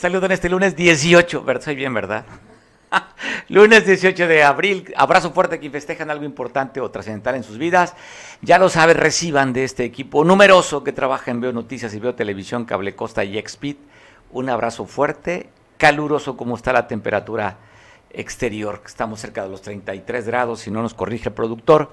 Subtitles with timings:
[0.00, 1.62] Te en este lunes 18, ¿verdad?
[1.62, 2.26] Soy bien, ¿verdad?
[3.48, 4.92] lunes 18 de abril.
[4.96, 7.94] Abrazo fuerte que festejan algo importante o trascendental en sus vidas.
[8.42, 12.16] Ya lo sabes, reciban de este equipo numeroso que trabaja en Veo Noticias y Veo
[12.16, 13.78] Televisión, Cable Costa y Expit.
[14.32, 17.58] Un abrazo fuerte, caluroso como está la temperatura
[18.10, 18.82] exterior.
[18.84, 21.92] Estamos cerca de los 33 grados, si no nos corrige el productor.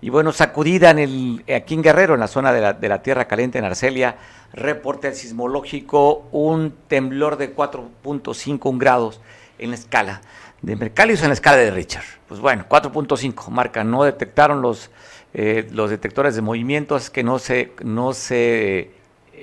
[0.00, 3.02] Y bueno, sacudida en el, aquí en Guerrero, en la zona de la, de la
[3.02, 4.16] Tierra Caliente, en Arcelia,
[4.52, 9.20] reporte sismológico, un temblor de 4.5 grados
[9.58, 10.20] en la escala
[10.62, 12.04] de Mercalli en la escala de Richard.
[12.26, 14.90] Pues bueno, 4.5 marca, no detectaron los,
[15.34, 18.90] eh, los detectores de movimientos, que no se, no se,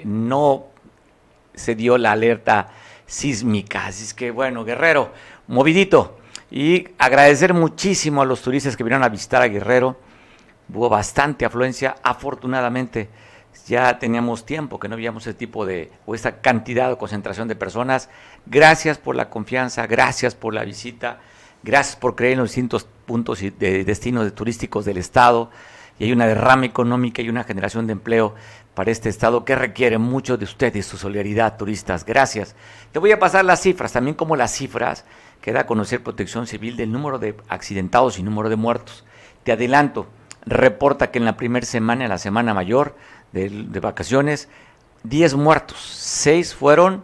[0.04, 0.68] no
[1.54, 2.72] se dio la alerta
[3.06, 3.86] sísmica.
[3.86, 5.12] Así es que bueno, Guerrero,
[5.48, 6.18] movidito.
[6.52, 9.98] Y agradecer muchísimo a los turistas que vinieron a visitar a Guerrero.
[10.74, 13.10] Hubo bastante afluencia, afortunadamente
[13.68, 17.56] ya teníamos tiempo que no veíamos ese tipo de, o esta cantidad o concentración de
[17.56, 18.10] personas.
[18.46, 21.20] Gracias por la confianza, gracias por la visita,
[21.62, 25.50] gracias por creer en los distintos puntos de destinos turísticos del Estado.
[26.00, 28.34] Y hay una derrama económica y una generación de empleo
[28.74, 32.04] para este Estado que requiere mucho de ustedes, su solidaridad, turistas.
[32.04, 32.56] Gracias.
[32.92, 35.06] Te voy a pasar las cifras, también como las cifras
[35.40, 39.06] que da a conocer Protección Civil del número de accidentados y número de muertos.
[39.44, 40.08] Te adelanto,
[40.46, 42.96] reporta que en la primera semana, en la semana mayor,
[43.32, 44.48] de, vacaciones,
[45.04, 47.04] 10 muertos, 6 fueron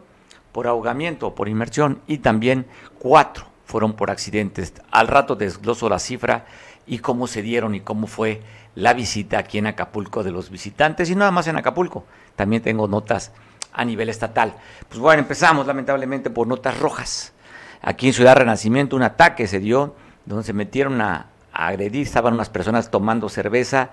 [0.51, 2.67] por ahogamiento o por inmersión y también
[2.99, 4.73] 4 fueron por accidentes.
[4.91, 6.45] Al rato desgloso la cifra
[6.85, 8.41] y cómo se dieron y cómo fue
[8.75, 12.05] la visita aquí en Acapulco de los visitantes y nada más en Acapulco.
[12.35, 13.31] También tengo notas
[13.73, 14.53] a nivel estatal.
[14.87, 17.33] Pues bueno, empezamos lamentablemente por notas rojas.
[17.81, 19.95] Aquí en Ciudad Renacimiento un ataque se dio
[20.25, 21.28] donde se metieron a,
[21.59, 23.91] a agredir, estaban unas personas tomando cerveza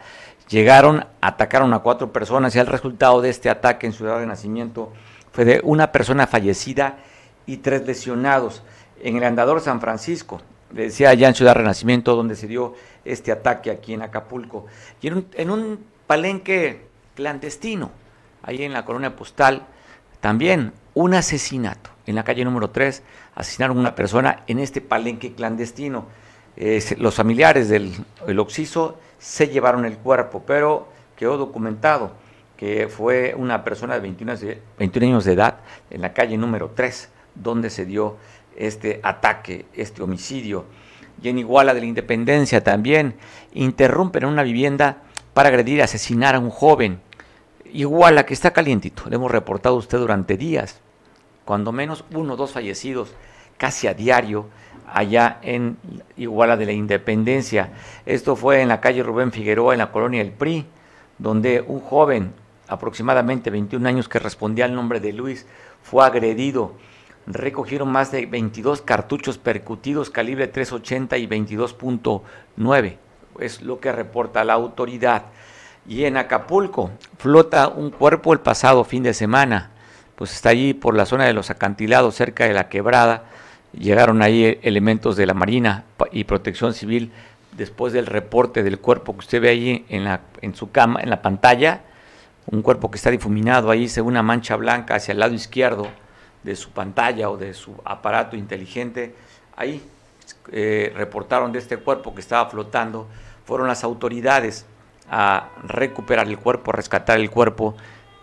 [0.49, 4.93] Llegaron, atacaron a cuatro personas y el resultado de este ataque en Ciudad de Nacimiento
[5.33, 6.99] fue de una persona fallecida
[7.47, 8.63] y tres lesionados
[9.03, 10.41] en el andador San Francisco.
[10.73, 12.75] Le decía allá en Ciudad Renacimiento donde se dio
[13.05, 14.67] este ataque aquí en Acapulco.
[15.01, 17.91] Y en un, en un palenque clandestino,
[18.43, 19.67] ahí en la colonia postal,
[20.21, 21.91] también un asesinato.
[22.07, 23.03] En la calle número 3
[23.35, 26.07] asesinaron a una persona en este palenque clandestino.
[26.99, 27.93] Los familiares del
[28.27, 32.13] el Oxiso se llevaron el cuerpo, pero quedó documentado
[32.57, 34.33] que fue una persona de 21,
[35.01, 35.59] años de edad
[35.91, 38.17] en la calle número 3, donde se dio
[38.57, 40.65] este ataque, este homicidio.
[41.23, 43.15] Y en Iguala de la Independencia también
[43.53, 44.99] interrumpen una vivienda
[45.35, 47.01] para agredir y asesinar a un joven.
[47.73, 50.81] Iguala que está calientito, le hemos reportado a usted durante días,
[51.45, 53.13] cuando menos uno o dos fallecidos
[53.59, 54.47] casi a diario
[54.93, 55.77] allá en
[56.17, 57.71] Iguala de la Independencia.
[58.05, 60.67] Esto fue en la calle Rubén Figueroa, en la colonia El PRI,
[61.19, 62.33] donde un joven,
[62.69, 65.47] aproximadamente 21 años, que respondía al nombre de Luis,
[65.83, 66.75] fue agredido.
[67.27, 72.97] Recogieron más de 22 cartuchos percutidos calibre 380 y 22.9.
[73.41, 75.25] Es lo que reporta la autoridad.
[75.89, 79.71] Y en Acapulco flota un cuerpo el pasado fin de semana.
[80.15, 83.25] Pues está allí por la zona de los acantilados, cerca de la quebrada
[83.79, 87.13] Llegaron ahí elementos de la Marina y Protección Civil
[87.53, 90.21] después del reporte del cuerpo que usted ve ahí en, la,
[90.55, 91.83] su cama, en la pantalla,
[92.51, 95.89] un cuerpo que está difuminado ahí, según una mancha blanca hacia el lado izquierdo
[96.43, 99.15] de su pantalla o de su aparato inteligente.
[99.57, 99.83] Ahí
[100.53, 103.09] eh, reportaron de este cuerpo que estaba flotando.
[103.45, 104.65] Fueron las autoridades
[105.11, 107.77] a recuperar el cuerpo, a rescatar el cuerpo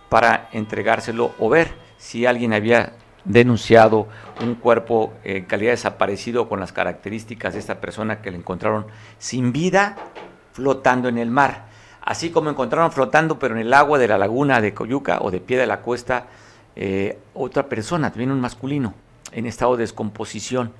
[0.09, 2.93] para entregárselo o ver si alguien había
[3.25, 4.07] denunciado
[4.41, 8.85] un cuerpo en calidad desaparecido con las características de esta persona que le encontraron
[9.17, 9.95] sin vida
[10.51, 11.65] flotando en el mar.
[12.01, 15.39] Así como encontraron flotando, pero en el agua de la laguna de Coyuca o de
[15.39, 16.27] pie de la cuesta,
[16.75, 18.93] eh, otra persona, también un masculino,
[19.31, 20.73] en estado de descomposición,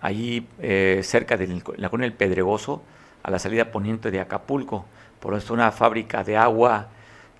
[0.00, 2.82] allí eh, cerca de la laguna del Pedregoso,
[3.22, 4.86] a la salida poniente de Acapulco.
[5.18, 6.88] Por eso una fábrica de agua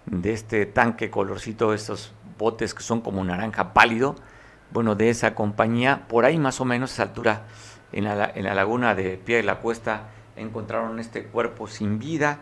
[0.06, 4.16] de este tanque colorcito, estos botes que son como naranja pálido,
[4.72, 7.42] bueno, de esa compañía, por ahí más o menos a esa altura,
[7.92, 12.38] en la, laguna de Pie de la Cuesta, encontraron este cuerpo sin vida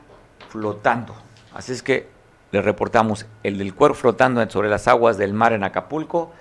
[0.51, 1.15] flotando.
[1.55, 2.09] Así es que
[2.53, 6.33] le reportamos el del cuerpo flotando sobre las aguas del mar en Acapulco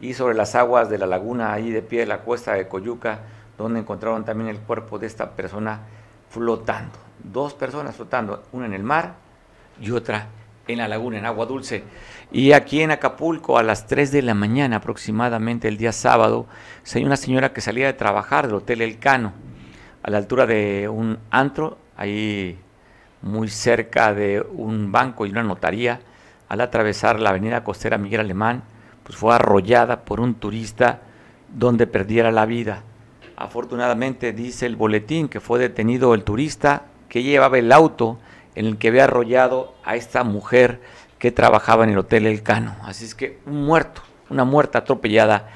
[0.00, 3.20] y sobre las aguas de la laguna ahí de Pie de la Cuesta de Coyuca,
[3.58, 5.80] donde encontraron también el cuerpo de esta persona
[6.30, 6.98] flotando.
[7.22, 9.14] Dos personas flotando, una en el mar
[9.80, 10.28] y otra
[10.72, 11.84] en la laguna, en agua dulce.
[12.30, 16.46] Y aquí en Acapulco, a las 3 de la mañana aproximadamente, el día sábado,
[16.82, 19.32] se hay una señora que salía de trabajar del Hotel Elcano,
[20.02, 22.58] a la altura de un antro, ahí
[23.22, 26.00] muy cerca de un banco y una notaría,
[26.48, 28.62] al atravesar la avenida costera Miguel Alemán,
[29.04, 31.00] pues fue arrollada por un turista
[31.48, 32.82] donde perdiera la vida.
[33.36, 38.18] Afortunadamente dice el boletín que fue detenido el turista que llevaba el auto
[38.54, 40.80] en el que había arrollado a esta mujer
[41.18, 42.76] que trabajaba en el Hotel El Cano.
[42.82, 45.48] Así es que un muerto, una muerta atropellada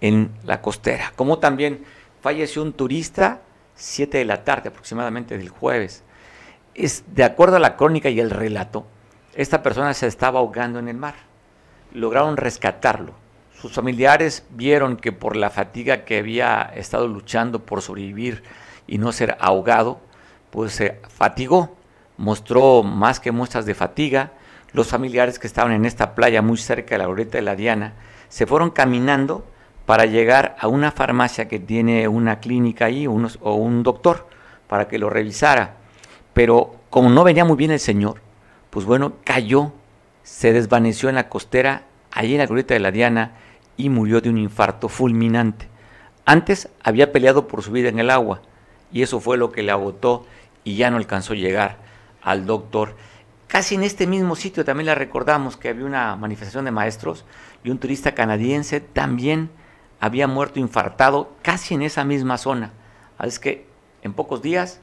[0.00, 1.12] en la costera.
[1.16, 1.84] Como también
[2.20, 3.40] falleció un turista,
[3.74, 6.04] 7 de la tarde aproximadamente del jueves.
[6.74, 8.86] Es, de acuerdo a la crónica y el relato,
[9.34, 11.14] esta persona se estaba ahogando en el mar.
[11.92, 13.14] Lograron rescatarlo.
[13.58, 18.42] Sus familiares vieron que por la fatiga que había estado luchando por sobrevivir
[18.86, 20.00] y no ser ahogado,
[20.50, 21.76] pues se fatigó,
[22.16, 24.32] mostró más que muestras de fatiga.
[24.72, 27.94] Los familiares que estaban en esta playa muy cerca de la orilla de la Diana
[28.28, 29.46] se fueron caminando
[29.86, 34.28] para llegar a una farmacia que tiene una clínica ahí unos, o un doctor
[34.66, 35.76] para que lo revisara.
[36.32, 38.20] Pero como no venía muy bien el señor,
[38.70, 39.72] pues bueno, cayó,
[40.22, 43.32] se desvaneció en la costera, allí en la glorieta de la Diana,
[43.76, 45.68] y murió de un infarto fulminante.
[46.24, 48.40] Antes había peleado por su vida en el agua,
[48.90, 50.26] y eso fue lo que le agotó
[50.64, 51.83] y ya no alcanzó a llegar
[52.24, 52.96] al doctor.
[53.46, 57.24] Casi en este mismo sitio también le recordamos que había una manifestación de maestros
[57.62, 59.50] y un turista canadiense también
[60.00, 62.72] había muerto infartado casi en esa misma zona.
[63.16, 63.66] Así que
[64.02, 64.80] en pocos días,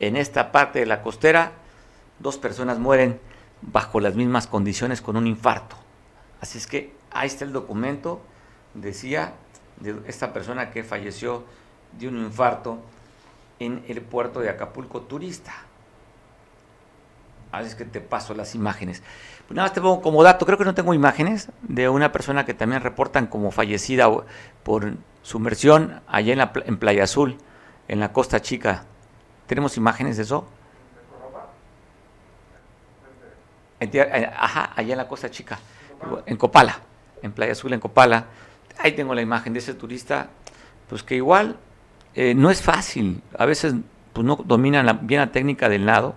[0.00, 1.52] en esta parte de la costera,
[2.18, 3.20] dos personas mueren
[3.60, 5.76] bajo las mismas condiciones con un infarto.
[6.40, 8.22] Así es que ahí está el documento,
[8.74, 9.34] decía,
[9.80, 11.44] de esta persona que falleció
[11.98, 12.78] de un infarto
[13.58, 15.54] en el puerto de Acapulco turista.
[17.50, 19.02] Así es que te paso las imágenes.
[19.46, 22.44] Pues nada más te pongo como dato, creo que no tengo imágenes de una persona
[22.44, 24.08] que también reportan como fallecida
[24.62, 27.38] por sumersión allá en, la, en Playa Azul,
[27.88, 28.84] en la Costa Chica.
[29.46, 30.46] ¿Tenemos imágenes de eso?
[34.36, 35.58] Ajá, allá en la Costa Chica,
[36.26, 36.80] en Copala,
[37.22, 38.26] en Playa Azul, en Copala.
[38.78, 40.28] Ahí tengo la imagen de ese turista,
[40.88, 41.56] pues que igual
[42.14, 43.22] eh, no es fácil.
[43.38, 43.74] A veces
[44.12, 46.16] pues no dominan bien la técnica del nado.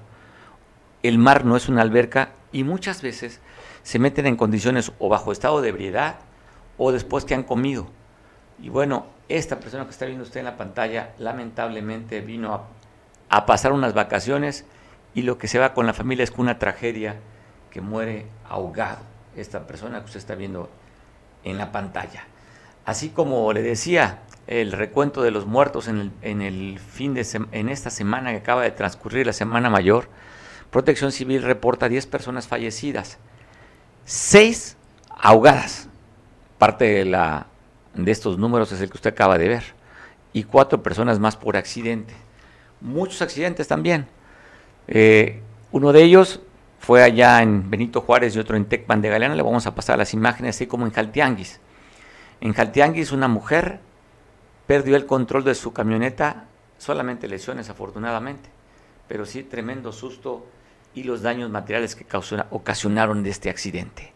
[1.04, 3.40] El mar no es una alberca y muchas veces
[3.84, 6.18] se meten en condiciones o bajo estado de ebriedad
[6.78, 7.88] o después que han comido.
[8.62, 12.68] Y bueno, esta persona que está viendo usted en la pantalla lamentablemente vino
[13.30, 14.66] a, pasar unas vacaciones
[15.14, 17.16] y lo que se va con la familia es una tragedia
[17.70, 19.00] que muere ahogado,
[19.36, 20.70] esta persona que usted está viendo
[21.44, 22.26] en la pantalla.
[22.86, 27.26] Así como le decía, el recuento de los muertos en el, en el fin de
[27.52, 30.10] en esta semana que acaba de transcurrir, la semana mayor,
[30.72, 33.18] Protección Civil reporta 10 personas fallecidas,
[34.06, 34.78] 6
[35.10, 35.90] ahogadas.
[36.58, 37.48] Parte de, la,
[37.94, 39.64] de estos números es el que usted acaba de ver.
[40.32, 42.14] Y 4 personas más por accidente.
[42.80, 44.08] Muchos accidentes también.
[44.88, 45.42] Eh,
[45.72, 46.40] uno de ellos
[46.80, 49.36] fue allá en Benito Juárez y otro en Tecpan de Galeana.
[49.36, 51.60] Le vamos a pasar las imágenes, así como en Jaltianguis.
[52.40, 53.80] En Jaltianguis, una mujer
[54.68, 56.46] perdió el control de su camioneta,
[56.78, 58.50] solamente lesiones afortunadamente,
[59.08, 60.46] pero sí tremendo susto
[60.94, 62.06] y los daños materiales que
[62.50, 64.14] ocasionaron de este accidente.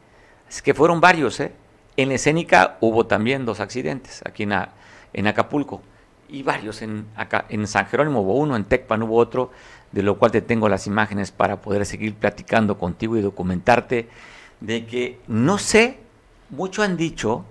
[0.49, 1.53] Es que fueron varios, ¿eh?
[1.97, 4.53] En la escénica hubo también dos accidentes, aquí en,
[5.13, 5.81] en Acapulco,
[6.27, 9.51] y varios en, acá, en San Jerónimo hubo uno, en Tecpan hubo otro,
[9.91, 14.09] de lo cual te tengo las imágenes para poder seguir platicando contigo y documentarte
[14.59, 15.99] de que no sé,
[16.49, 17.45] mucho han dicho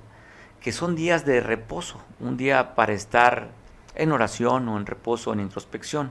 [0.61, 3.49] que son días de reposo, un día para estar
[3.95, 6.11] en oración o en reposo, en introspección,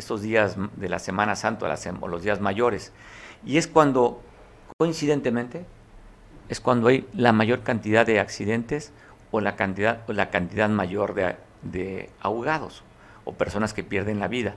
[0.00, 1.66] estos días de la Semana Santa
[2.00, 2.92] o los días mayores.
[3.46, 4.20] Y es cuando,
[4.76, 5.64] coincidentemente,
[6.48, 8.92] es cuando hay la mayor cantidad de accidentes
[9.30, 12.82] o la cantidad, o la cantidad mayor de, de ahogados
[13.24, 14.54] o personas que pierden la vida.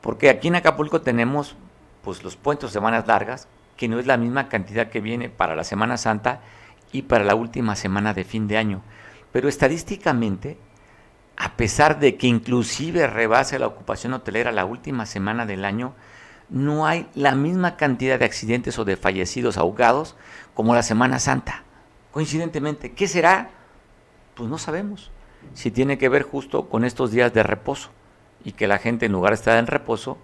[0.00, 1.56] Porque aquí en Acapulco tenemos
[2.02, 5.64] pues los puentes semanas largas, que no es la misma cantidad que viene para la
[5.64, 6.40] Semana Santa
[6.92, 8.82] y para la última semana de fin de año.
[9.32, 10.58] Pero estadísticamente,
[11.36, 15.94] a pesar de que inclusive rebase la ocupación hotelera la última semana del año,
[16.48, 20.14] no hay la misma cantidad de accidentes o de fallecidos ahogados
[20.54, 21.64] como la Semana Santa.
[22.12, 23.50] Coincidentemente, ¿qué será?
[24.34, 25.10] Pues no sabemos.
[25.54, 27.90] Si tiene que ver justo con estos días de reposo
[28.44, 30.18] y que la gente en lugar de estar en reposo,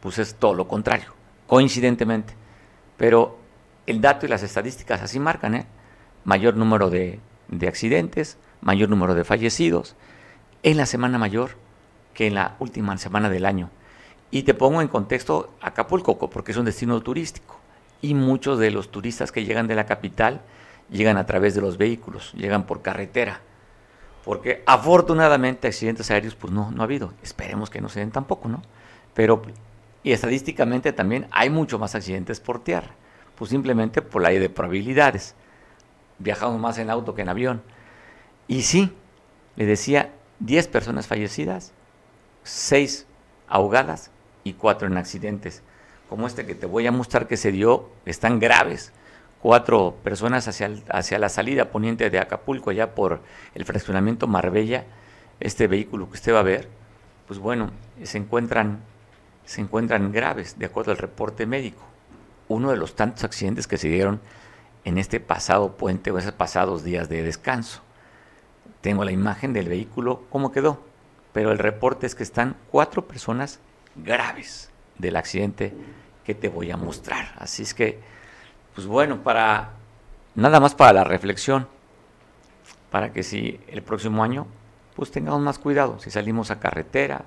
[0.00, 1.12] pues es todo lo contrario,
[1.46, 2.34] coincidentemente.
[2.96, 3.38] Pero
[3.86, 5.66] el dato y las estadísticas así marcan, ¿eh?
[6.24, 9.94] Mayor número de, de accidentes, mayor número de fallecidos
[10.66, 11.52] en la semana mayor
[12.12, 13.70] que en la última semana del año.
[14.30, 17.58] Y te pongo en contexto Acapulco, porque es un destino turístico.
[18.02, 20.42] Y muchos de los turistas que llegan de la capital
[20.90, 23.40] llegan a través de los vehículos, llegan por carretera
[24.26, 27.12] porque afortunadamente accidentes aéreos pues no, no ha habido.
[27.22, 28.60] Esperemos que no se den tampoco, ¿no?
[29.14, 29.40] Pero
[30.02, 32.90] y estadísticamente también hay mucho más accidentes por tierra,
[33.36, 35.36] pues simplemente por la ley de probabilidades.
[36.18, 37.62] viajamos más en auto que en avión.
[38.48, 38.92] Y sí,
[39.54, 41.72] le decía, 10 personas fallecidas,
[42.44, 43.06] 6
[43.48, 44.10] ahogadas
[44.44, 45.62] y 4 en accidentes.
[46.08, 48.92] Como este que te voy a mostrar que se dio, están graves.
[49.42, 53.20] Cuatro personas hacia, hacia la salida poniente de Acapulco, ya por
[53.54, 54.84] el fraccionamiento Marbella,
[55.40, 56.68] este vehículo que usted va a ver,
[57.26, 57.70] pues bueno,
[58.02, 58.80] se encuentran,
[59.44, 61.82] se encuentran graves, de acuerdo al reporte médico.
[62.48, 64.20] Uno de los tantos accidentes que se dieron
[64.84, 67.82] en este pasado puente o esos pasados días de descanso.
[68.86, 70.78] Tengo la imagen del vehículo, cómo quedó,
[71.32, 73.58] pero el reporte es que están cuatro personas
[73.96, 75.74] graves del accidente
[76.24, 77.34] que te voy a mostrar.
[77.36, 77.98] Así es que,
[78.76, 79.72] pues bueno, para
[80.36, 81.66] nada más para la reflexión,
[82.92, 84.46] para que si el próximo año,
[84.94, 87.24] pues tengamos más cuidado, si salimos a carretera,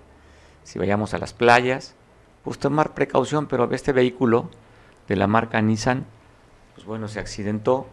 [0.64, 1.94] si vayamos a las playas,
[2.46, 4.50] pues tomar precaución, pero este vehículo
[5.10, 6.06] de la marca Nissan
[6.74, 7.86] pues bueno, se accidentó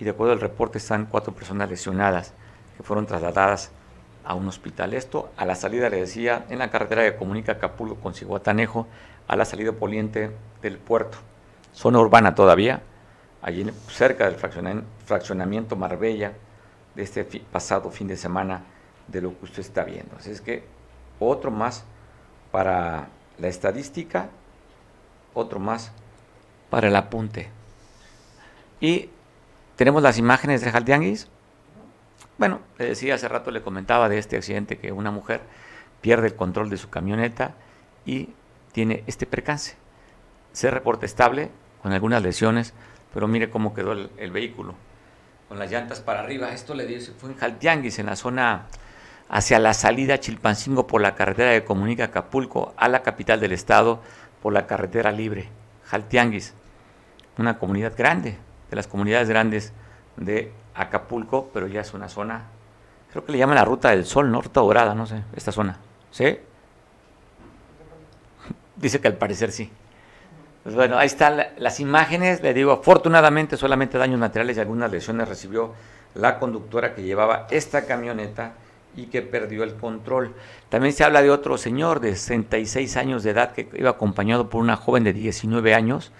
[0.00, 2.34] y de acuerdo al reporte están cuatro personas lesionadas
[2.76, 3.70] que fueron trasladadas
[4.24, 4.94] a un hospital.
[4.94, 8.86] Esto a la salida, le decía, en la carretera que comunica Acapulco con Cihuatanejo,
[9.28, 10.30] a la salida poniente
[10.62, 11.18] del puerto.
[11.72, 12.82] Zona urbana todavía,
[13.42, 16.32] allí cerca del fraccionamiento Marbella
[16.94, 18.62] de este pasado fin de semana
[19.08, 20.16] de lo que usted está viendo.
[20.16, 20.64] Así es que
[21.18, 21.84] otro más
[22.50, 24.28] para la estadística,
[25.34, 25.90] otro más
[26.70, 27.50] para el apunte.
[28.80, 29.10] Y
[29.76, 31.28] tenemos las imágenes de Jaltianguis.
[32.38, 35.42] Bueno, le decía hace rato, le comentaba de este accidente que una mujer
[36.00, 37.54] pierde el control de su camioneta
[38.04, 38.30] y
[38.72, 39.76] tiene este percance.
[40.52, 41.50] Se reporta estable,
[41.82, 42.74] con algunas lesiones,
[43.12, 44.74] pero mire cómo quedó el, vehículo.
[45.48, 46.52] Con las llantas para arriba.
[46.52, 48.66] Esto le dice, fue en Jaltianguis, en la zona
[49.28, 54.00] hacia la salida Chilpancingo por la carretera que comunica Acapulco a la capital del estado
[54.42, 55.48] por la carretera libre.
[55.84, 56.54] Jaltianguis,
[57.38, 58.38] una comunidad grande,
[58.70, 59.72] de las comunidades grandes
[60.16, 62.44] de Acapulco, pero ya es una zona,
[63.10, 64.40] creo que le llaman la Ruta del Sol, ¿no?
[64.40, 65.78] Ruta Dorada, no sé, esta zona.
[66.10, 66.24] ¿Sí?
[68.76, 69.70] Dice que al parecer sí.
[70.64, 75.28] Pues bueno, ahí están las imágenes, le digo, afortunadamente solamente daños materiales y algunas lesiones
[75.28, 75.74] recibió
[76.14, 78.54] la conductora que llevaba esta camioneta
[78.96, 80.34] y que perdió el control.
[80.68, 84.62] También se habla de otro señor de 66 años de edad que iba acompañado por
[84.62, 86.12] una joven de 19 años,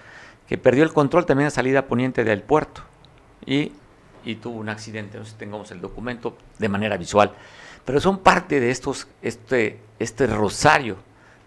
[0.47, 2.83] que perdió el control también a salida poniente del puerto
[3.47, 3.73] y,
[4.37, 5.19] tuvo un accidente.
[5.19, 7.33] No sé si tengamos el documento de manera visual.
[7.85, 10.97] Pero son parte de estos, este, este rosario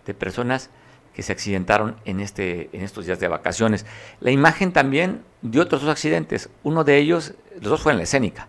[0.05, 0.69] de personas
[1.13, 3.88] que se accidentaron en, este, en estos días de vacaciones.
[4.19, 6.50] La imagen también de otros dos accidentes.
[6.63, 8.48] Uno de ellos, los dos fueron en la escénica.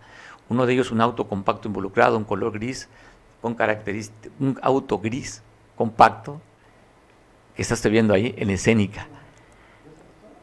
[0.51, 2.89] Uno de ellos un auto compacto involucrado, un color gris,
[3.41, 5.43] con características, un auto gris
[5.77, 6.41] compacto
[7.57, 9.07] que está usted viendo ahí en la escénica.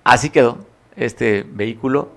[0.04, 0.66] Así quedó
[0.96, 2.10] este vehículo.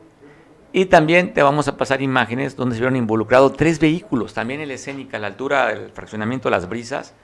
[0.72, 4.68] Y también te vamos a pasar imágenes donde se vieron involucrados tres vehículos, también en
[4.68, 7.14] la escénica, a la altura del fraccionamiento Las Brisas,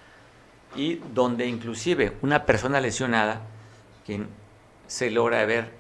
[0.75, 3.43] y donde inclusive una persona lesionada,
[4.07, 4.29] quien
[4.87, 5.73] se logra ver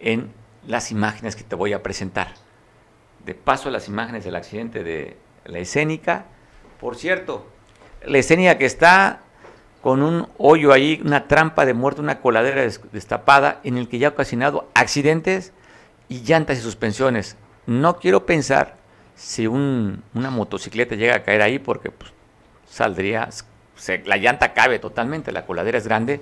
[0.00, 0.30] en
[0.66, 2.34] las imágenes que te voy a presentar.
[3.24, 6.26] De paso, las imágenes del accidente de la escénica.
[6.78, 7.46] Por cierto,
[8.04, 9.20] la escénica que está
[9.80, 14.08] con un hoyo ahí, una trampa de muerte, una coladera destapada en el que ya
[14.08, 15.52] ha ocasionado accidentes
[16.08, 17.36] y llantas y suspensiones.
[17.66, 18.76] No quiero pensar
[19.14, 22.12] si una motocicleta llega a caer ahí porque pues,
[22.68, 23.28] saldría,
[24.04, 26.20] la llanta cabe totalmente, la coladera es grande.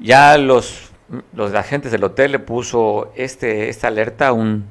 [0.00, 0.90] Ya los,
[1.34, 4.66] los agentes del hotel le puso este, esta alerta, un,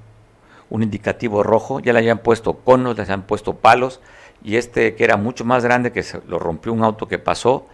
[0.70, 4.00] un indicativo rojo, ya le habían puesto conos, le habían puesto palos
[4.44, 7.68] y este que era mucho más grande que se lo rompió un auto que pasó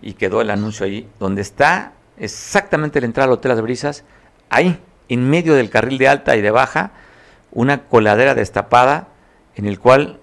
[0.00, 4.04] y quedó el anuncio ahí, donde está exactamente la entrada al Hotel Las Brisas,
[4.48, 6.92] ahí, en medio del carril de alta y de baja,
[7.52, 9.08] una coladera destapada
[9.54, 10.20] en el cual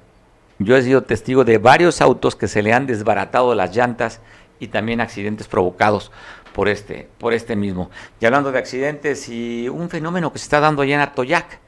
[0.60, 4.22] yo he sido testigo de varios autos que se le han desbaratado las llantas
[4.60, 6.12] y también accidentes provocados
[6.54, 7.90] por este, por este mismo.
[8.20, 11.60] Y hablando de accidentes y un fenómeno que se está dando allá en Atoyac,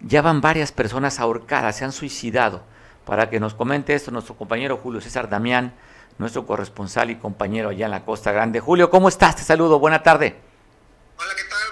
[0.00, 2.62] ya van varias personas ahorcadas, se han suicidado.
[3.04, 5.74] Para que nos comente esto nuestro compañero Julio César Damián,
[6.18, 8.58] nuestro corresponsal y compañero allá en la Costa Grande.
[8.58, 9.36] Julio, ¿cómo estás?
[9.36, 10.34] Te saludo, buena tarde.
[11.16, 11.65] Hola, ¿qué tal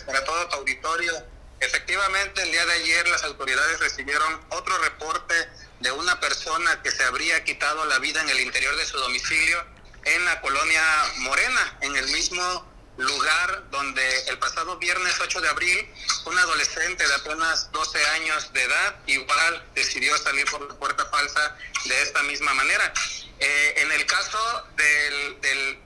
[0.00, 1.12] para todo tu auditorio.
[1.60, 5.34] Efectivamente, el día de ayer las autoridades recibieron otro reporte
[5.80, 9.62] de una persona que se habría quitado la vida en el interior de su domicilio
[10.04, 10.82] en la colonia
[11.18, 15.88] Morena, en el mismo lugar donde el pasado viernes 8 de abril
[16.26, 21.56] un adolescente de apenas 12 años de edad igual decidió salir por la puerta falsa
[21.84, 22.92] de esta misma manera.
[23.38, 25.78] Eh, en el caso del, del,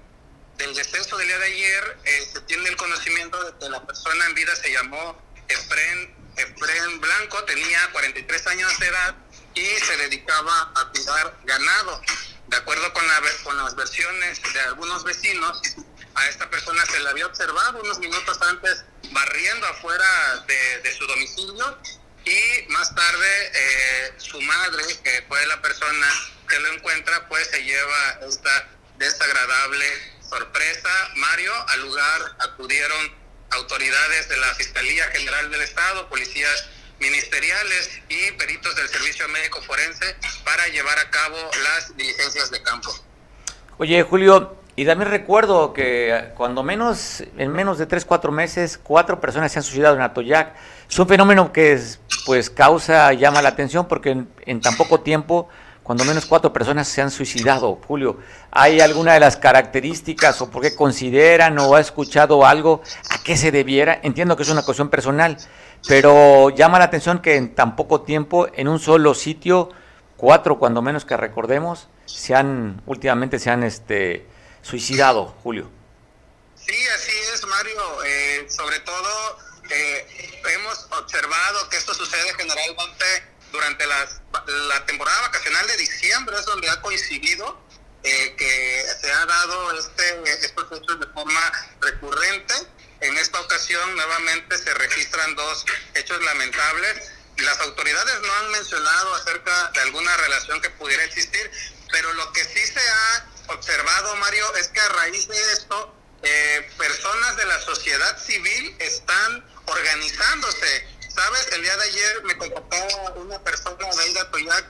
[0.57, 0.85] del, del
[1.27, 4.73] día de ayer, eh, se tiene el conocimiento de que la persona en vida se
[4.73, 9.15] llamó Efren Efren Blanco tenía 43 años de edad
[9.55, 12.01] y se dedicaba a cuidar ganado.
[12.49, 15.61] De acuerdo con, la, con las versiones de algunos vecinos,
[16.15, 21.07] a esta persona se le había observado unos minutos antes barriendo afuera de, de su
[21.07, 21.79] domicilio
[22.25, 26.09] y más tarde eh, su madre, que fue la persona
[26.49, 30.89] que lo encuentra, pues se lleva esta desagradable sorpresa.
[31.17, 33.13] Mario, al lugar acudieron
[33.51, 36.69] autoridades de la Fiscalía General del Estado, policías
[37.01, 42.91] ministeriales y peritos del Servicio Médico Forense para llevar a cabo las diligencias de campo.
[43.79, 49.21] Oye, Julio, y también recuerdo que cuando menos, en menos de 3, 4 meses, cuatro
[49.21, 50.55] personas se han suicidado en Atoyac.
[50.89, 51.81] Es un fenómeno que
[52.27, 55.49] pues causa, llama la atención porque en, tan poco tiempo,
[55.87, 57.79] cuando menos cuatro personas se han suicidado.
[57.87, 58.19] Julio,
[58.51, 63.37] ¿hay alguna de las características o por qué consideran o ha escuchado algo a qué
[63.37, 64.01] se debiera?
[64.03, 65.37] Entiendo que es una cuestión personal,
[65.87, 69.69] pero llama la atención que en tan poco tiempo, en un solo sitio,
[70.17, 74.27] cuatro cuando menos que recordemos, se han, últimamente se han este,
[74.63, 75.71] suicidado, Julio.
[76.57, 77.81] Sí, así es, Mario.
[78.05, 79.39] Eh, sobre todo
[79.71, 80.07] eh,
[80.53, 86.81] hemos observado que esto sucede generalmente durante la temporada vacacional de diciembre, es donde ha
[86.83, 87.67] coincidido
[88.03, 92.55] eh, que se ha dado este, estos hechos de forma recurrente.
[93.01, 97.11] En esta ocasión nuevamente se registran dos hechos lamentables.
[97.39, 101.51] Las autoridades no han mencionado acerca de alguna relación que pudiera existir,
[101.91, 106.71] pero lo que sí se ha observado, Mario, es que a raíz de esto, eh,
[106.79, 110.89] personas de la sociedad civil están organizándose.
[111.17, 111.49] ¿Sabes?
[111.53, 114.67] El día de ayer me contactaba una persona de Aida Toyac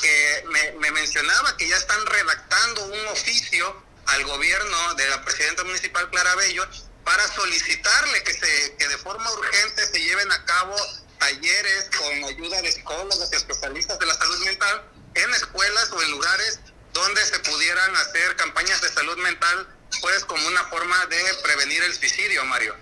[0.00, 5.64] que me, me mencionaba que ya están redactando un oficio al gobierno de la presidenta
[5.64, 6.64] municipal Clara Bello
[7.04, 10.76] para solicitarle que, se, que de forma urgente se lleven a cabo
[11.18, 14.84] talleres con ayuda de psicólogos y especialistas de la salud mental
[15.14, 16.60] en escuelas o en lugares
[16.92, 19.66] donde se pudieran hacer campañas de salud mental,
[20.00, 22.76] pues como una forma de prevenir el suicidio, Mario.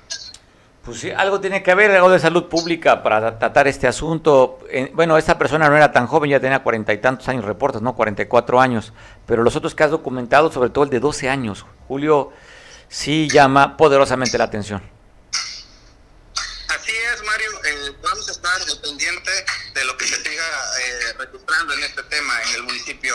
[0.87, 4.61] Pues sí, algo tiene que haber, algo de salud pública para tratar este asunto.
[4.71, 7.83] Eh, bueno, esta persona no era tan joven, ya tenía cuarenta y tantos años, reportes,
[7.83, 7.97] ¿no?
[7.97, 8.93] Cuarenta y cuatro años.
[9.27, 12.33] Pero los otros que has documentado, sobre todo el de 12 años, Julio,
[12.89, 14.81] sí llama poderosamente la atención.
[16.69, 17.51] Así es, Mario.
[17.65, 19.45] Eh, vamos a estar pendientes
[19.75, 23.13] de lo que se siga eh, registrando en este tema en el municipio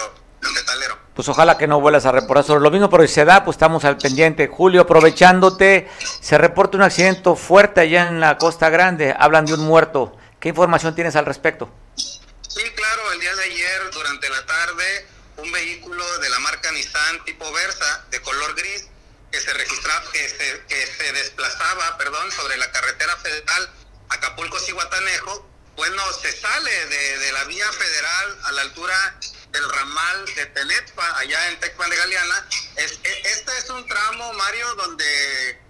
[1.13, 3.55] pues ojalá que no vuelvas a reportar sobre lo mismo, pero si se da, pues
[3.55, 4.47] estamos al pendiente.
[4.47, 9.61] Julio, aprovechándote, se reporta un accidente fuerte allá en la Costa Grande, hablan de un
[9.61, 10.17] muerto.
[10.39, 11.71] ¿Qué información tienes al respecto?
[11.95, 17.23] Sí, claro, el día de ayer, durante la tarde, un vehículo de la marca Nissan
[17.25, 18.87] tipo Versa, de color gris,
[19.31, 23.69] que se registraba, que se, que se desplazaba, perdón, sobre la carretera federal
[24.09, 29.19] Acapulco-Cihuatanejo, bueno, se sale de, de la vía federal a la altura
[29.51, 32.47] del ramal de Tenetpa, allá en Tecpan de Galeana.
[32.77, 35.61] E, este es un tramo, Mario, donde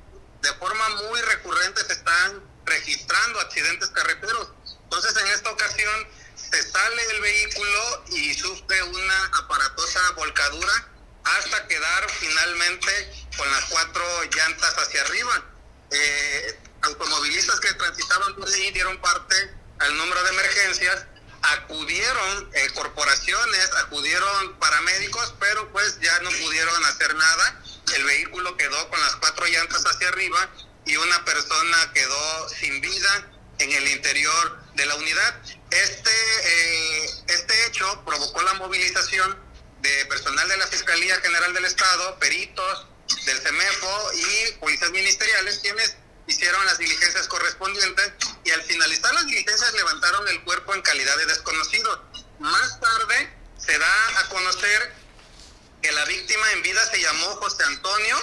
[0.41, 4.49] de forma muy recurrente se están registrando accidentes carreteros.
[4.83, 10.87] Entonces, en esta ocasión, se sale el vehículo y sufre una aparatosa volcadura
[11.23, 15.43] hasta quedar finalmente con las cuatro llantas hacia arriba.
[15.91, 21.05] Eh, automovilistas que transitaban por ahí dieron parte al número de emergencias
[21.41, 27.61] acudieron eh, corporaciones, acudieron paramédicos, pero pues ya no pudieron hacer nada.
[27.95, 30.49] El vehículo quedó con las cuatro llantas hacia arriba
[30.85, 33.27] y una persona quedó sin vida
[33.59, 35.41] en el interior de la unidad.
[35.71, 36.11] Este,
[36.43, 39.37] eh, este hecho provocó la movilización
[39.81, 42.87] de personal de la Fiscalía General del Estado, peritos
[43.25, 45.95] del CEMEFO y policías ministeriales, quienes
[46.27, 51.25] hicieron las diligencias correspondientes y al finalizar las diligencias levantaron el cuerpo en calidad de
[51.25, 52.03] desconocido.
[52.39, 54.93] Más tarde se da a conocer
[55.81, 58.17] que la víctima en vida se llamó José Antonio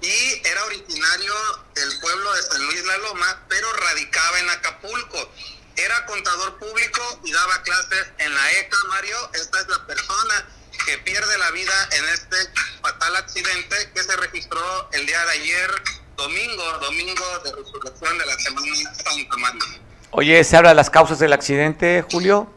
[0.00, 1.34] y era originario
[1.74, 5.32] del pueblo de San Luis La Loma, pero radicaba en Acapulco.
[5.76, 9.30] Era contador público y daba clases en la ECA, Mario.
[9.34, 10.48] Esta es la persona
[10.84, 12.36] que pierde la vida en este
[12.82, 15.82] fatal accidente que se registró el día de ayer
[16.16, 19.66] domingo, domingo de resurrección de la Semana Santa.
[20.10, 22.52] Oye, ¿se habla de las causas del accidente, Julio?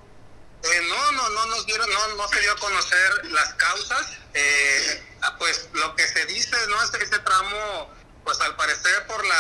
[0.64, 4.08] Eh, no, no, no nos dieron, no, no se dio a conocer las causas.
[4.34, 5.04] Eh,
[5.40, 6.82] pues lo que se dice, ¿no?
[6.84, 9.36] Es que ese tramo, pues al parecer por la,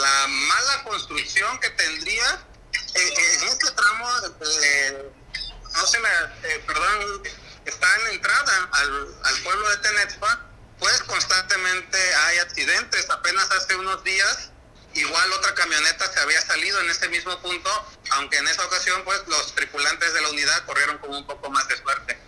[0.00, 2.46] la mala construcción que tendría,
[2.94, 4.08] eh, en este tramo,
[5.72, 6.08] no se me,
[6.66, 7.22] perdón,
[7.64, 10.49] está en entrada al, al pueblo de Tenetpa,
[10.80, 13.08] pues constantemente hay accidentes.
[13.10, 14.50] Apenas hace unos días,
[14.94, 17.70] igual otra camioneta se había salido en ese mismo punto
[18.18, 21.66] aunque en esa ocasión pues los tripulantes de la unidad corrieron con un poco más
[21.68, 22.18] de suerte.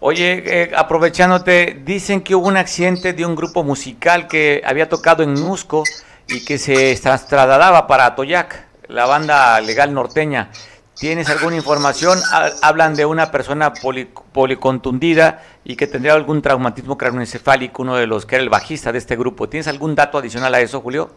[0.00, 5.22] Oye, eh, aprovechándote, dicen que hubo un accidente de un grupo musical que había tocado
[5.22, 5.84] en Nusco
[6.26, 10.50] y que se trasladaba para Atoyac, la banda legal norteña.
[10.98, 12.20] ¿Tienes alguna información?
[12.62, 18.36] Hablan de una persona policontundida y que tendría algún traumatismo craneoencefálico, uno de los que
[18.36, 19.48] era el bajista de este grupo.
[19.48, 21.14] ¿Tienes algún dato adicional a eso, Julio?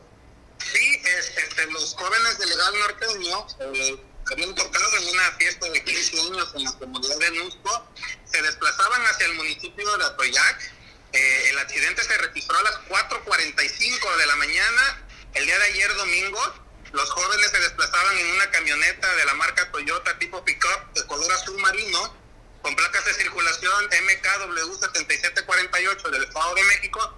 [0.58, 6.22] Sí, este, los jóvenes de legal norteño eh, habían tocado en una fiesta de 15
[6.22, 7.88] años en la comunidad de Nusco,
[8.26, 10.74] se desplazaban hacia el municipio de Atoyac.
[11.12, 15.96] Eh, el accidente se registró a las 4.45 de la mañana, el día de ayer
[15.96, 21.06] domingo, los jóvenes se desplazaban en una camioneta de la marca Toyota tipo pickup de
[21.08, 22.16] color azul marino
[22.62, 27.18] con placas de circulación MKW7748 del Estado de México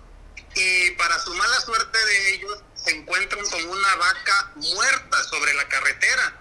[0.56, 5.67] y para su mala suerte de ellos se encuentran con una vaca muerta sobre la
[5.67, 6.34] carretera.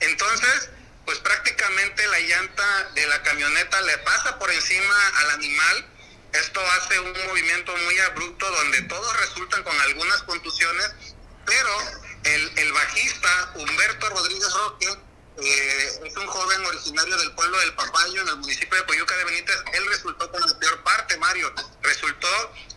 [0.00, 0.70] Entonces,
[1.04, 5.86] pues prácticamente la llanta de la camioneta le pasa por encima al animal.
[6.32, 10.90] Esto hace un movimiento muy abrupto donde todos resultan con algunas contusiones,
[11.44, 11.76] pero
[12.24, 14.88] el, el bajista Humberto Rodríguez Roque
[15.38, 19.24] eh, es un joven originario del pueblo del Papayo, en el municipio de Coyuca de
[19.24, 19.56] Benítez.
[19.72, 21.52] Él resultó con la peor parte, Mario.
[21.82, 22.28] Resultó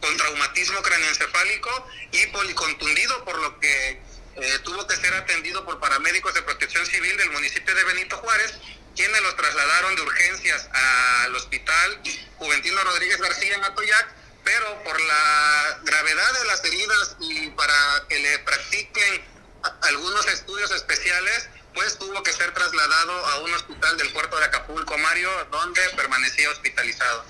[0.02, 4.02] con traumatismo craneoencefálico y policontundido, por lo que
[4.38, 8.54] eh, tuvo que ser atendido por paramédicos de protección civil del municipio de Benito Juárez,
[8.96, 12.02] quienes los trasladaron de urgencias al hospital
[12.38, 18.20] Juventino Rodríguez García en Atoyac pero por la gravedad de las heridas y para que
[18.20, 19.35] le practiquen
[19.82, 24.98] algunos estudios especiales, pues tuvo que ser trasladado a un hospital del puerto de Acapulco,
[24.98, 27.24] Mario, donde permanecía hospitalizado.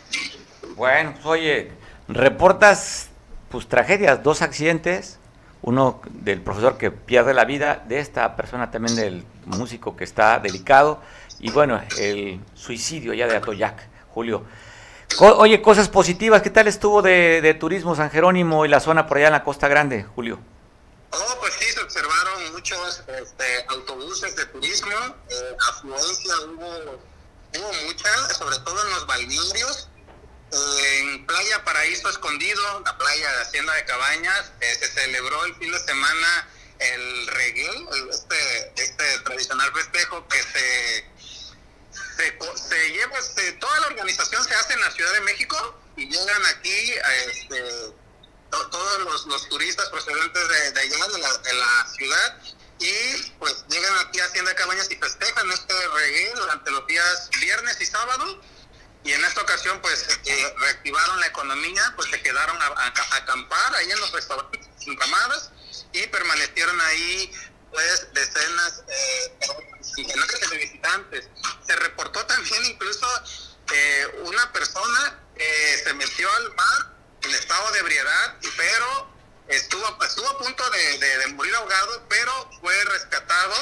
[0.75, 1.71] Bueno, pues, oye,
[2.07, 3.09] reportas
[3.49, 5.19] pues tragedias, dos accidentes,
[5.61, 10.39] uno del profesor que pierde la vida, de esta persona también del músico que está
[10.39, 11.01] delicado,
[11.39, 14.45] y bueno, el suicidio ya de Atoyac, Julio.
[15.19, 19.17] oye, cosas positivas, ¿qué tal estuvo de, de turismo San Jerónimo y la zona por
[19.17, 20.39] allá en la Costa Grande, Julio?
[21.17, 24.91] Oh, pues sí, se observaron muchos este, autobuses de turismo,
[25.29, 26.99] eh, afluencia hubo,
[27.57, 29.87] hubo mucha, sobre todo en los balnearios.
[30.51, 35.71] En Playa Paraíso Escondido, la playa de Hacienda de Cabañas, eh, se celebró el fin
[35.71, 36.47] de semana
[36.79, 41.05] el reggae, este, este tradicional festejo que se,
[42.57, 43.17] se, lleva,
[43.59, 47.93] toda la organización se hace en la Ciudad de México y llegan aquí a este
[48.69, 52.41] todos los, turistas procedentes de, allá, de la, de la, ciudad,
[52.79, 57.79] y pues llegan aquí a Hacienda Cabañas y festejan este reggae durante los días viernes
[57.79, 58.41] y sábado.
[59.03, 63.91] Y en esta ocasión, pues, eh, reactivaron la economía, pues se quedaron a, acampar ahí
[63.91, 65.51] en los restaurantes encamadas
[65.93, 67.31] y permanecieron ahí,
[67.71, 69.37] pues, decenas eh,
[70.49, 71.29] de visitantes.
[71.67, 73.07] Se reportó también incluso
[73.71, 76.94] eh, una persona que se metió al mar
[77.25, 79.15] en estado de ebriedad, pero
[79.47, 83.55] estuvo, estuvo a punto de, morir ahogado, pero fue rescatado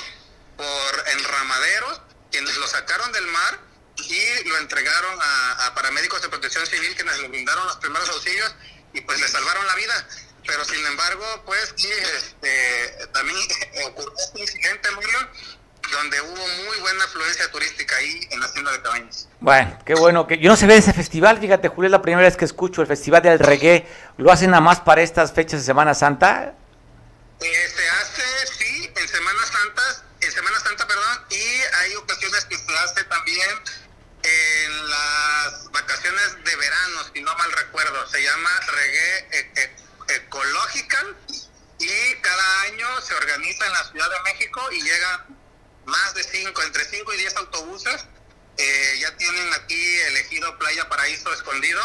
[0.57, 3.59] por enramaderos, quienes lo sacaron del mar
[3.97, 8.53] y lo entregaron a, paramédicos de protección civil, quienes le brindaron los primeros auxilios
[8.93, 10.07] y pues le salvaron la vida.
[10.45, 13.37] Pero sin embargo, pues sí, este, también
[13.85, 15.29] ocurrió este incidente, Emilio,
[15.91, 19.27] donde hubo muy buena afluencia turística ahí en la Hacienda de Cabañas.
[19.39, 22.27] Bueno, qué bueno que yo no se ve ese festival, fíjate Julio, es la primera
[22.27, 25.65] vez que escucho el festival del reggae, ¿lo hacen nada más para estas fechas de
[25.65, 26.53] Semana Santa?
[27.41, 29.81] Eh, se hace, sí, en Semana Santa,
[30.21, 33.49] en Semana Santa, perdón, y hay ocasiones que se hace también
[34.23, 40.97] en las vacaciones de verano, si no mal recuerdo, se llama reggae e, e, ecológico
[41.79, 45.25] y cada año se organiza en la Ciudad de México y llega
[45.85, 48.05] más de cinco, entre 5 y 10 autobuses.
[48.57, 51.81] Eh, ya tienen aquí elegido Playa Paraíso Escondido,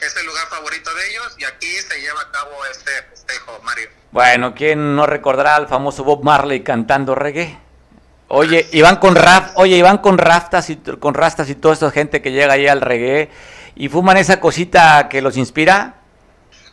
[0.00, 3.88] es el lugar favorito de ellos y aquí se lleva a cabo este festejo, Mario.
[4.10, 7.58] Bueno, ¿quién no recordará al famoso Bob Marley cantando reggae?
[8.28, 12.22] Oye, iban con raf, oye, iban con raftas y con rastas y toda esta gente
[12.22, 13.30] que llega ahí al reggae
[13.76, 15.96] y fuman esa cosita que los inspira.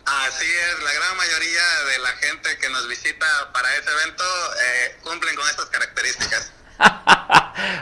[0.05, 4.97] Así es, la gran mayoría de la gente que nos visita para ese evento eh,
[5.03, 6.53] cumplen con estas características.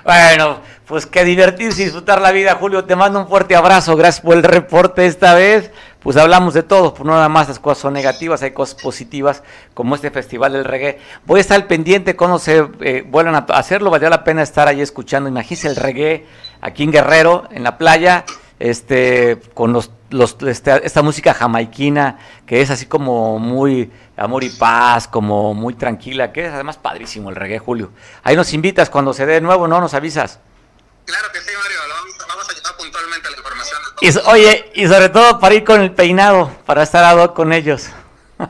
[0.06, 2.86] Bueno, pues que divertirse y disfrutar la vida, Julio.
[2.86, 3.96] Te mando un fuerte abrazo.
[3.96, 5.72] Gracias por el reporte esta vez.
[6.00, 9.42] Pues hablamos de todo, pues no nada más las cosas son negativas, hay cosas positivas
[9.74, 11.00] como este festival del reggae.
[11.26, 14.82] Voy a estar pendiente cuando se eh, vuelvan a hacerlo, valdría la pena estar ahí
[14.82, 15.28] escuchando.
[15.28, 16.28] Imagínense el reggae
[16.62, 18.24] aquí en Guerrero, en la playa,
[18.60, 24.50] este, con los los, este, esta música jamaiquina que es así como muy amor y
[24.50, 27.92] paz, como muy tranquila, que es además padrísimo el reggae, Julio.
[28.24, 29.82] Ahí nos invitas cuando se dé de nuevo, ¿no?
[29.82, 30.40] Nos avisas.
[31.06, 31.78] Claro que sí, Mario,
[32.28, 33.80] vamos, a llevar puntualmente la información.
[34.02, 37.54] Y, oye, y sobre todo para ir con el peinado, para estar a dos con
[37.54, 37.90] ellos.